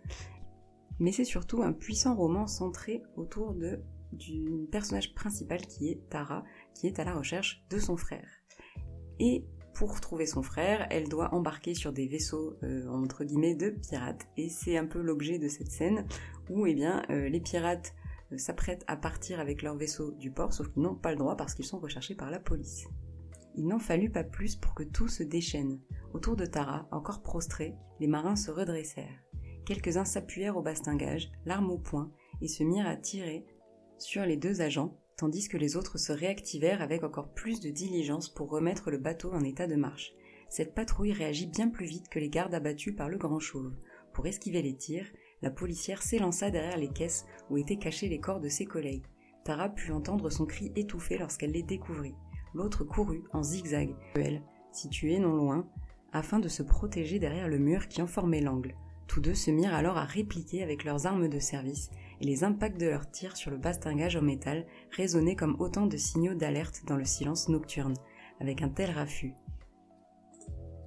Mais 0.98 1.12
c'est 1.12 1.24
surtout 1.24 1.62
un 1.62 1.72
puissant 1.72 2.16
roman 2.16 2.48
centré 2.48 3.04
autour 3.14 3.54
de, 3.54 3.78
du 4.10 4.66
personnage 4.72 5.14
principal 5.14 5.60
qui 5.60 5.90
est 5.90 6.08
Tara, 6.10 6.42
qui 6.74 6.88
est 6.88 6.98
à 6.98 7.04
la 7.04 7.14
recherche 7.14 7.64
de 7.70 7.78
son 7.78 7.96
frère. 7.96 8.28
Et 9.20 9.44
pour 9.74 10.00
trouver 10.00 10.26
son 10.26 10.42
frère, 10.42 10.86
elle 10.90 11.08
doit 11.08 11.34
embarquer 11.34 11.74
sur 11.74 11.92
des 11.92 12.06
vaisseaux 12.06 12.56
euh, 12.62 12.84
de 12.84 13.70
pirates. 13.70 14.26
Et 14.36 14.48
c'est 14.48 14.76
un 14.76 14.86
peu 14.86 15.00
l'objet 15.00 15.38
de 15.38 15.48
cette 15.48 15.70
scène 15.70 16.06
où 16.50 16.66
eh 16.66 16.74
bien, 16.74 17.02
euh, 17.10 17.28
les 17.28 17.40
pirates 17.40 17.94
euh, 18.32 18.38
s'apprêtent 18.38 18.84
à 18.86 18.96
partir 18.96 19.40
avec 19.40 19.62
leur 19.62 19.76
vaisseau 19.76 20.12
du 20.12 20.30
port, 20.30 20.52
sauf 20.52 20.70
qu'ils 20.72 20.82
n'ont 20.82 20.94
pas 20.94 21.10
le 21.10 21.18
droit 21.18 21.36
parce 21.36 21.54
qu'ils 21.54 21.64
sont 21.64 21.78
recherchés 21.78 22.14
par 22.14 22.30
la 22.30 22.38
police. 22.38 22.86
Il 23.54 23.66
n'en 23.66 23.78
fallut 23.78 24.10
pas 24.10 24.24
plus 24.24 24.56
pour 24.56 24.74
que 24.74 24.82
tout 24.82 25.08
se 25.08 25.22
déchaîne. 25.22 25.80
Autour 26.14 26.36
de 26.36 26.46
Tara, 26.46 26.88
encore 26.90 27.22
prostrés, 27.22 27.74
les 28.00 28.06
marins 28.06 28.36
se 28.36 28.50
redressèrent. 28.50 29.22
Quelques-uns 29.64 30.04
s'appuyèrent 30.04 30.56
au 30.56 30.62
bastingage, 30.62 31.30
l'arme 31.44 31.70
au 31.70 31.78
poing, 31.78 32.10
et 32.40 32.48
se 32.48 32.64
mirent 32.64 32.88
à 32.88 32.96
tirer 32.96 33.46
sur 33.98 34.24
les 34.24 34.36
deux 34.36 34.60
agents 34.60 34.98
tandis 35.22 35.46
que 35.46 35.56
les 35.56 35.76
autres 35.76 35.98
se 35.98 36.10
réactivèrent 36.10 36.82
avec 36.82 37.04
encore 37.04 37.28
plus 37.28 37.60
de 37.60 37.70
diligence 37.70 38.28
pour 38.28 38.50
remettre 38.50 38.90
le 38.90 38.98
bateau 38.98 39.30
en 39.32 39.44
état 39.44 39.68
de 39.68 39.76
marche. 39.76 40.14
Cette 40.48 40.74
patrouille 40.74 41.12
réagit 41.12 41.46
bien 41.46 41.68
plus 41.68 41.86
vite 41.86 42.08
que 42.08 42.18
les 42.18 42.28
gardes 42.28 42.54
abattus 42.54 42.96
par 42.96 43.08
le 43.08 43.18
grand 43.18 43.38
chauve. 43.38 43.72
Pour 44.12 44.26
esquiver 44.26 44.62
les 44.62 44.74
tirs, 44.74 45.06
la 45.40 45.52
policière 45.52 46.02
s'élança 46.02 46.50
derrière 46.50 46.76
les 46.76 46.88
caisses 46.88 47.24
où 47.50 47.56
étaient 47.56 47.76
cachés 47.76 48.08
les 48.08 48.18
corps 48.18 48.40
de 48.40 48.48
ses 48.48 48.64
collègues. 48.64 49.06
Tara 49.44 49.68
put 49.68 49.92
entendre 49.92 50.28
son 50.28 50.44
cri 50.44 50.72
étouffé 50.74 51.18
lorsqu'elle 51.18 51.52
les 51.52 51.62
découvrit. 51.62 52.16
L'autre 52.52 52.82
courut 52.82 53.22
en 53.32 53.44
zigzag, 53.44 53.94
elle, 54.16 54.42
située 54.72 55.20
non 55.20 55.36
loin, 55.36 55.68
afin 56.12 56.40
de 56.40 56.48
se 56.48 56.64
protéger 56.64 57.20
derrière 57.20 57.46
le 57.46 57.58
mur 57.60 57.86
qui 57.86 58.02
en 58.02 58.08
formait 58.08 58.40
l'angle. 58.40 58.74
Tous 59.06 59.20
deux 59.20 59.34
se 59.34 59.52
mirent 59.52 59.74
alors 59.74 59.98
à 59.98 60.04
répliquer 60.04 60.64
avec 60.64 60.82
leurs 60.82 61.06
armes 61.06 61.28
de 61.28 61.38
service, 61.38 61.90
les 62.22 62.44
impacts 62.44 62.80
de 62.80 62.86
leurs 62.86 63.10
tirs 63.10 63.36
sur 63.36 63.50
le 63.50 63.56
bastingage 63.56 64.16
en 64.16 64.22
métal 64.22 64.66
résonnaient 64.90 65.36
comme 65.36 65.56
autant 65.58 65.86
de 65.86 65.96
signaux 65.96 66.34
d'alerte 66.34 66.82
dans 66.86 66.96
le 66.96 67.04
silence 67.04 67.48
nocturne, 67.48 67.94
avec 68.40 68.62
un 68.62 68.68
tel 68.68 68.90
raffut. 68.90 69.34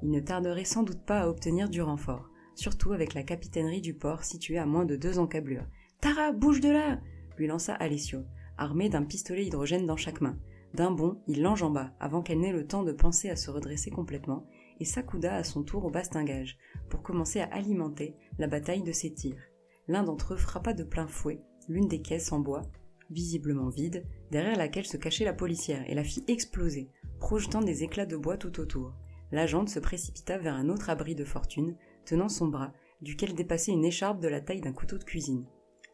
Ils 0.02 0.12
ne 0.12 0.20
tarderaient 0.20 0.66
sans 0.66 0.84
doute 0.84 1.04
pas 1.06 1.22
à 1.22 1.28
obtenir 1.28 1.70
du 1.70 1.82
renfort, 1.82 2.30
surtout 2.56 2.94
avec 2.94 3.14
la 3.14 3.24
capitainerie 3.24 3.82
du 3.82 3.94
port 3.94 4.24
située 4.24 4.58
à 4.58 4.66
moins 4.66 4.86
de 4.86 4.96
deux 4.96 5.20
encablures. 5.20 5.68
Tara, 6.02 6.32
bouge 6.32 6.62
de 6.62 6.70
là 6.70 7.00
lui 7.38 7.48
lança 7.48 7.74
Alessio, 7.74 8.24
armé 8.58 8.90
d'un 8.90 9.04
pistolet 9.04 9.46
hydrogène 9.46 9.86
dans 9.86 9.98
chaque 9.98 10.22
main. 10.22 10.38
D'un 10.74 10.92
bond, 10.92 11.22
il 11.28 11.42
l'enjamba 11.42 11.94
avant 12.00 12.22
qu'elle 12.22 12.40
n'ait 12.40 12.52
le 12.52 12.68
temps 12.68 12.84
de 12.84 12.92
penser 12.92 13.30
à 13.30 13.36
se 13.36 13.50
redresser 13.50 13.92
complètement 13.92 14.46
et 14.80 14.86
s'accouda 14.86 15.36
à 15.36 15.44
son 15.44 15.64
tour 15.64 15.86
au 15.86 15.90
bastingage 15.90 16.58
pour 16.90 17.02
commencer 17.02 17.40
à 17.40 17.54
alimenter 17.54 18.16
la 18.40 18.48
bataille 18.48 18.84
de 18.84 18.92
ses 18.92 19.14
tirs. 19.14 19.42
L'un 19.88 20.04
d'entre 20.04 20.34
eux 20.34 20.38
frappa 20.38 20.74
de 20.74 20.84
plein 20.84 21.08
fouet 21.08 21.42
l'une 21.68 21.88
des 21.88 22.02
caisses 22.02 22.32
en 22.32 22.40
bois, 22.40 22.64
visiblement 23.10 23.70
vide, 23.70 24.06
derrière 24.32 24.58
laquelle 24.58 24.86
se 24.86 24.98
cachait 24.98 25.26
la 25.26 25.34
policière, 25.34 25.84
et 25.90 25.96
la 25.96 26.04
fit 26.04 26.24
exploser, 26.28 26.90
projetant 27.20 27.62
des 27.62 27.84
éclats 27.84 28.06
de 28.06 28.18
bois 28.18 28.38
tout 28.38 28.60
autour. 28.60 28.94
L'agente 29.32 29.70
se 29.70 29.80
précipita 29.80 30.38
vers 30.38 30.56
un 30.56 30.70
autre 30.70 30.90
abri 30.90 31.16
de 31.16 31.26
fortune, 31.26 31.76
tenant 32.06 32.30
son 32.30 32.48
bras, 32.48 32.74
duquel 33.02 33.34
dépassait 33.34 33.72
une 33.72 33.86
écharpe 33.86 34.20
de 34.20 34.28
la 34.28 34.42
taille 34.42 34.62
d'un 34.62 34.74
couteau 34.74 34.98
de 34.98 35.04
cuisine. 35.04 35.46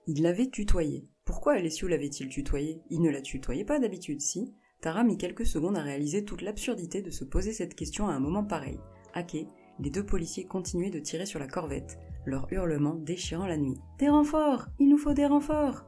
Il 0.07 0.21
l'avait 0.21 0.49
tutoyé. 0.49 1.07
Pourquoi 1.25 1.53
Alessio 1.53 1.87
l'avait-il 1.87 2.29
tutoyé? 2.29 2.81
Il 2.89 3.01
ne 3.01 3.09
la 3.09 3.21
tutoyait 3.21 3.65
pas 3.65 3.79
d'habitude, 3.79 4.21
si? 4.21 4.53
Tara 4.81 5.03
mit 5.03 5.17
quelques 5.17 5.45
secondes 5.45 5.77
à 5.77 5.83
réaliser 5.83 6.25
toute 6.25 6.41
l'absurdité 6.41 7.01
de 7.01 7.11
se 7.11 7.23
poser 7.23 7.53
cette 7.53 7.75
question 7.75 8.07
à 8.07 8.13
un 8.13 8.19
moment 8.19 8.43
pareil. 8.43 8.79
quai, 9.27 9.47
les 9.79 9.91
deux 9.91 10.05
policiers 10.05 10.45
continuaient 10.45 10.89
de 10.89 10.99
tirer 10.99 11.27
sur 11.27 11.39
la 11.39 11.47
corvette, 11.47 11.99
leur 12.25 12.51
hurlement 12.51 12.95
déchirant 12.95 13.45
la 13.45 13.57
nuit. 13.57 13.79
Des 13.99 14.09
renforts 14.09 14.67
Il 14.79 14.89
nous 14.89 14.97
faut 14.97 15.13
des 15.13 15.25
renforts 15.25 15.85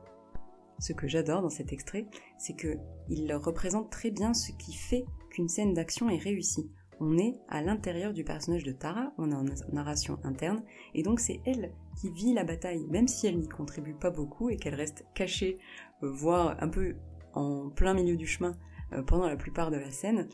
Ce 0.80 0.94
que 0.94 1.08
j'adore 1.08 1.42
dans 1.42 1.50
cet 1.50 1.72
extrait, 1.74 2.08
c'est 2.38 2.56
que 2.56 2.78
il 3.10 3.34
représente 3.34 3.92
très 3.92 4.12
bien 4.12 4.34
ce 4.34 4.52
qui 4.54 4.74
fait 4.74 5.06
qu'une 5.30 5.50
scène 5.50 5.74
d'action 5.74 6.10
est 6.10 6.18
réussie. 6.18 6.70
On 7.00 7.18
est 7.18 7.36
à 7.50 7.62
l'intérieur 7.62 8.14
du 8.14 8.24
personnage 8.24 8.64
de 8.64 8.72
Tara, 8.72 9.12
on 9.18 9.32
est 9.32 9.36
en 9.36 9.46
narration 9.74 10.20
interne, 10.24 10.64
et 10.94 11.04
donc 11.04 11.20
c'est 11.20 11.42
elle 11.46 11.74
qui 12.00 12.10
vit 12.12 12.34
la 12.34 12.44
bataille, 12.44 12.86
même 12.90 13.08
si 13.08 13.28
elle 13.28 13.40
n'y 13.40 13.50
contribue 13.50 13.96
pas 13.96 14.12
beaucoup 14.12 14.50
et 14.50 14.58
qu'elle 14.58 14.76
reste 14.76 15.06
cachée, 15.14 15.58
euh, 16.04 16.12
voire 16.12 16.56
un 16.62 16.70
peu 16.70 16.96
en 17.34 17.70
plein 17.70 17.94
milieu 17.94 18.16
du 18.16 18.28
chemin 18.28 18.56
euh, 18.94 19.02
pendant 19.02 19.28
la 19.28 19.36
plupart 19.36 19.72
de 19.72 19.78
la 19.78 19.92
scène. 19.92 20.30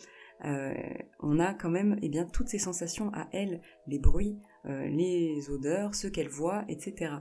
on 1.21 1.39
a 1.39 1.53
quand 1.53 1.69
même 1.69 1.97
eh 2.01 2.09
bien, 2.09 2.25
toutes 2.25 2.47
ces 2.47 2.59
sensations 2.59 3.11
à 3.13 3.27
elle, 3.33 3.61
les 3.87 3.99
bruits, 3.99 4.39
les 4.65 5.49
odeurs, 5.49 5.95
ce 5.95 6.07
qu'elle 6.07 6.27
voit, 6.27 6.65
etc. 6.67 7.13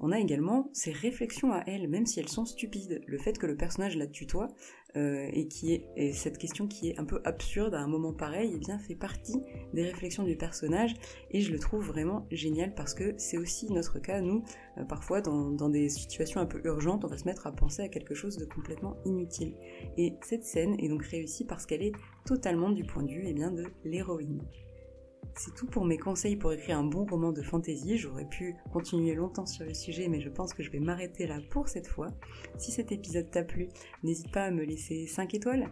On 0.00 0.12
a 0.12 0.18
également 0.18 0.70
ces 0.72 0.92
réflexions 0.92 1.52
à 1.52 1.62
elle, 1.66 1.88
même 1.88 2.06
si 2.06 2.20
elles 2.20 2.28
sont 2.28 2.46
stupides. 2.46 3.02
Le 3.06 3.18
fait 3.18 3.38
que 3.38 3.46
le 3.46 3.56
personnage 3.56 3.96
la 3.96 4.06
tutoie, 4.06 4.48
euh, 4.96 5.30
et 5.32 6.12
cette 6.12 6.38
question 6.38 6.66
qui 6.66 6.88
est 6.88 6.98
un 6.98 7.04
peu 7.04 7.20
absurde 7.24 7.74
à 7.74 7.80
un 7.80 7.86
moment 7.86 8.12
pareil, 8.12 8.52
eh 8.54 8.58
bien 8.58 8.78
fait 8.78 8.96
partie 8.96 9.40
des 9.72 9.84
réflexions 9.84 10.24
du 10.24 10.36
personnage 10.36 10.94
et 11.30 11.40
je 11.40 11.52
le 11.52 11.58
trouve 11.58 11.86
vraiment 11.86 12.26
génial 12.30 12.74
parce 12.74 12.94
que 12.94 13.14
c'est 13.16 13.38
aussi 13.38 13.72
notre 13.72 14.00
cas 14.00 14.20
nous 14.20 14.42
euh, 14.78 14.84
parfois 14.84 15.20
dans, 15.20 15.68
des 15.68 15.88
situations 15.88 16.40
un 16.40 16.46
peu 16.46 16.60
urgentes 16.64 17.04
on 17.04 17.08
va 17.08 17.18
se 17.18 17.24
mettre 17.24 17.46
à 17.46 17.52
penser 17.52 17.82
à 17.82 17.88
quelque 17.88 18.14
chose 18.14 18.36
de 18.36 18.44
complètement 18.44 18.96
inutile 19.04 19.54
et 19.96 20.14
cette 20.22 20.44
scène 20.44 20.74
est 20.80 20.88
donc 20.88 21.04
réussie 21.04 21.44
parce 21.44 21.66
qu'elle 21.66 21.82
est 21.82 21.94
totalement 22.24 22.70
du 22.70 22.84
point 22.84 23.04
de 23.04 23.10
vue 23.10 23.24
eh 23.26 23.32
bien 23.32 23.52
de 23.52 23.66
l'héroïne. 23.84 24.42
C'est 25.36 25.54
tout 25.54 25.66
pour 25.66 25.84
mes 25.84 25.98
conseils 25.98 26.36
pour 26.36 26.52
écrire 26.52 26.78
un 26.78 26.84
bon 26.84 27.04
roman 27.04 27.32
de 27.32 27.42
fantasy. 27.42 27.96
J'aurais 27.96 28.28
pu 28.28 28.54
continuer 28.72 29.14
longtemps 29.14 29.46
sur 29.46 29.64
le 29.64 29.74
sujet, 29.74 30.08
mais 30.08 30.20
je 30.20 30.28
pense 30.28 30.52
que 30.54 30.62
je 30.62 30.70
vais 30.70 30.80
m'arrêter 30.80 31.26
là 31.26 31.38
pour 31.50 31.68
cette 31.68 31.86
fois. 31.86 32.08
Si 32.58 32.72
cet 32.72 32.92
épisode 32.92 33.30
t'a 33.30 33.42
plu, 33.42 33.68
n'hésite 34.02 34.30
pas 34.30 34.44
à 34.44 34.50
me 34.50 34.64
laisser 34.64 35.06
5 35.06 35.34
étoiles 35.34 35.70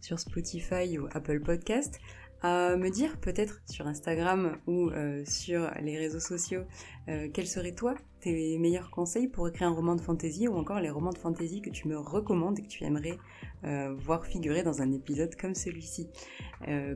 sur 0.00 0.18
Spotify 0.18 0.98
ou 0.98 1.06
Apple 1.12 1.40
Podcast, 1.40 1.98
à 2.42 2.76
me 2.76 2.90
dire 2.90 3.18
peut-être 3.20 3.62
sur 3.64 3.86
Instagram 3.86 4.58
ou 4.66 4.90
euh, 4.90 5.24
sur 5.24 5.70
les 5.80 5.96
réseaux 5.96 6.20
sociaux 6.20 6.64
euh, 7.08 7.28
quels 7.32 7.46
seraient 7.46 7.74
toi 7.74 7.94
tes 8.24 8.58
meilleurs 8.58 8.90
conseils 8.90 9.28
pour 9.28 9.48
écrire 9.48 9.68
un 9.68 9.72
roman 9.72 9.94
de 9.94 10.00
fantasy 10.00 10.48
ou 10.48 10.54
encore 10.54 10.80
les 10.80 10.90
romans 10.90 11.12
de 11.12 11.18
fantasy 11.18 11.60
que 11.60 11.70
tu 11.70 11.88
me 11.88 11.98
recommandes 11.98 12.58
et 12.58 12.62
que 12.62 12.68
tu 12.68 12.84
aimerais 12.84 13.18
euh, 13.64 13.94
voir 13.94 14.26
figurer 14.26 14.62
dans 14.62 14.82
un 14.82 14.92
épisode 14.92 15.34
comme 15.36 15.54
celui-ci. 15.54 16.08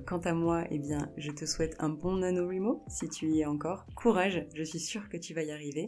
quant 0.07 0.19
à 0.19 0.33
moi, 0.33 0.65
eh 0.71 0.79
bien, 0.79 1.11
je 1.17 1.31
te 1.31 1.45
souhaite 1.45 1.77
un 1.79 1.91
bon 1.91 2.17
NaNoWriMo 2.17 2.83
si 2.89 3.09
tu 3.09 3.27
y 3.29 3.41
es 3.41 3.47
encore. 3.47 3.87
Courage, 3.95 4.47
je 4.55 4.63
suis 4.63 4.81
sûre 4.81 5.09
que 5.09 5.17
tu 5.17 5.35
vas 5.35 5.43
y 5.43 5.51
arriver. 5.51 5.87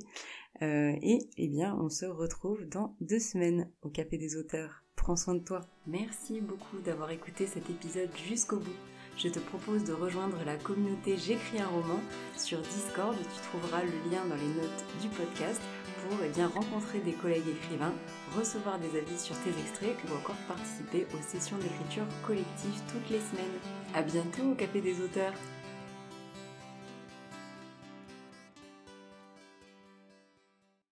et 0.61 1.18
eh 1.37 1.48
bien, 1.48 1.76
on 1.81 1.88
se 1.88 2.07
retrouve 2.07 2.66
dans 2.66 2.96
deux 3.00 3.20
semaines 3.20 3.70
au 3.83 3.88
Café 3.88 4.18
des 4.18 4.37
auteurs. 4.37 4.85
Prends 4.96 5.16
soin 5.16 5.35
de 5.35 5.42
toi. 5.42 5.62
Merci 5.87 6.40
beaucoup 6.40 6.79
d'avoir 6.85 7.11
écouté 7.11 7.46
cet 7.46 7.70
épisode 7.70 8.11
jusqu'au 8.29 8.59
bout 8.59 8.99
je 9.22 9.28
te 9.28 9.38
propose 9.38 9.85
de 9.85 9.92
rejoindre 9.92 10.38
la 10.46 10.56
communauté 10.56 11.16
J'écris 11.18 11.61
un 11.61 11.66
roman 11.66 12.00
sur 12.38 12.59
Discord. 12.61 13.14
Tu 13.18 13.48
trouveras 13.48 13.83
le 13.83 14.11
lien 14.11 14.24
dans 14.24 14.37
les 14.37 14.54
notes 14.54 14.85
du 15.02 15.09
podcast 15.09 15.61
pour 16.09 16.16
eh 16.24 16.30
bien, 16.30 16.48
rencontrer 16.48 17.00
des 17.00 17.12
collègues 17.12 17.48
écrivains, 17.48 17.92
recevoir 18.35 18.78
des 18.78 18.98
avis 18.98 19.18
sur 19.18 19.37
tes 19.40 19.50
extraits 19.50 19.96
ou 20.09 20.16
encore 20.16 20.40
participer 20.48 21.06
aux 21.12 21.22
sessions 21.22 21.59
d'écriture 21.59 22.06
collective 22.26 22.80
toutes 22.90 23.11
les 23.11 23.20
semaines. 23.20 23.61
A 23.94 24.00
bientôt 24.02 24.52
au 24.52 24.54
Café 24.54 24.80
des 24.80 25.02
auteurs 25.02 25.35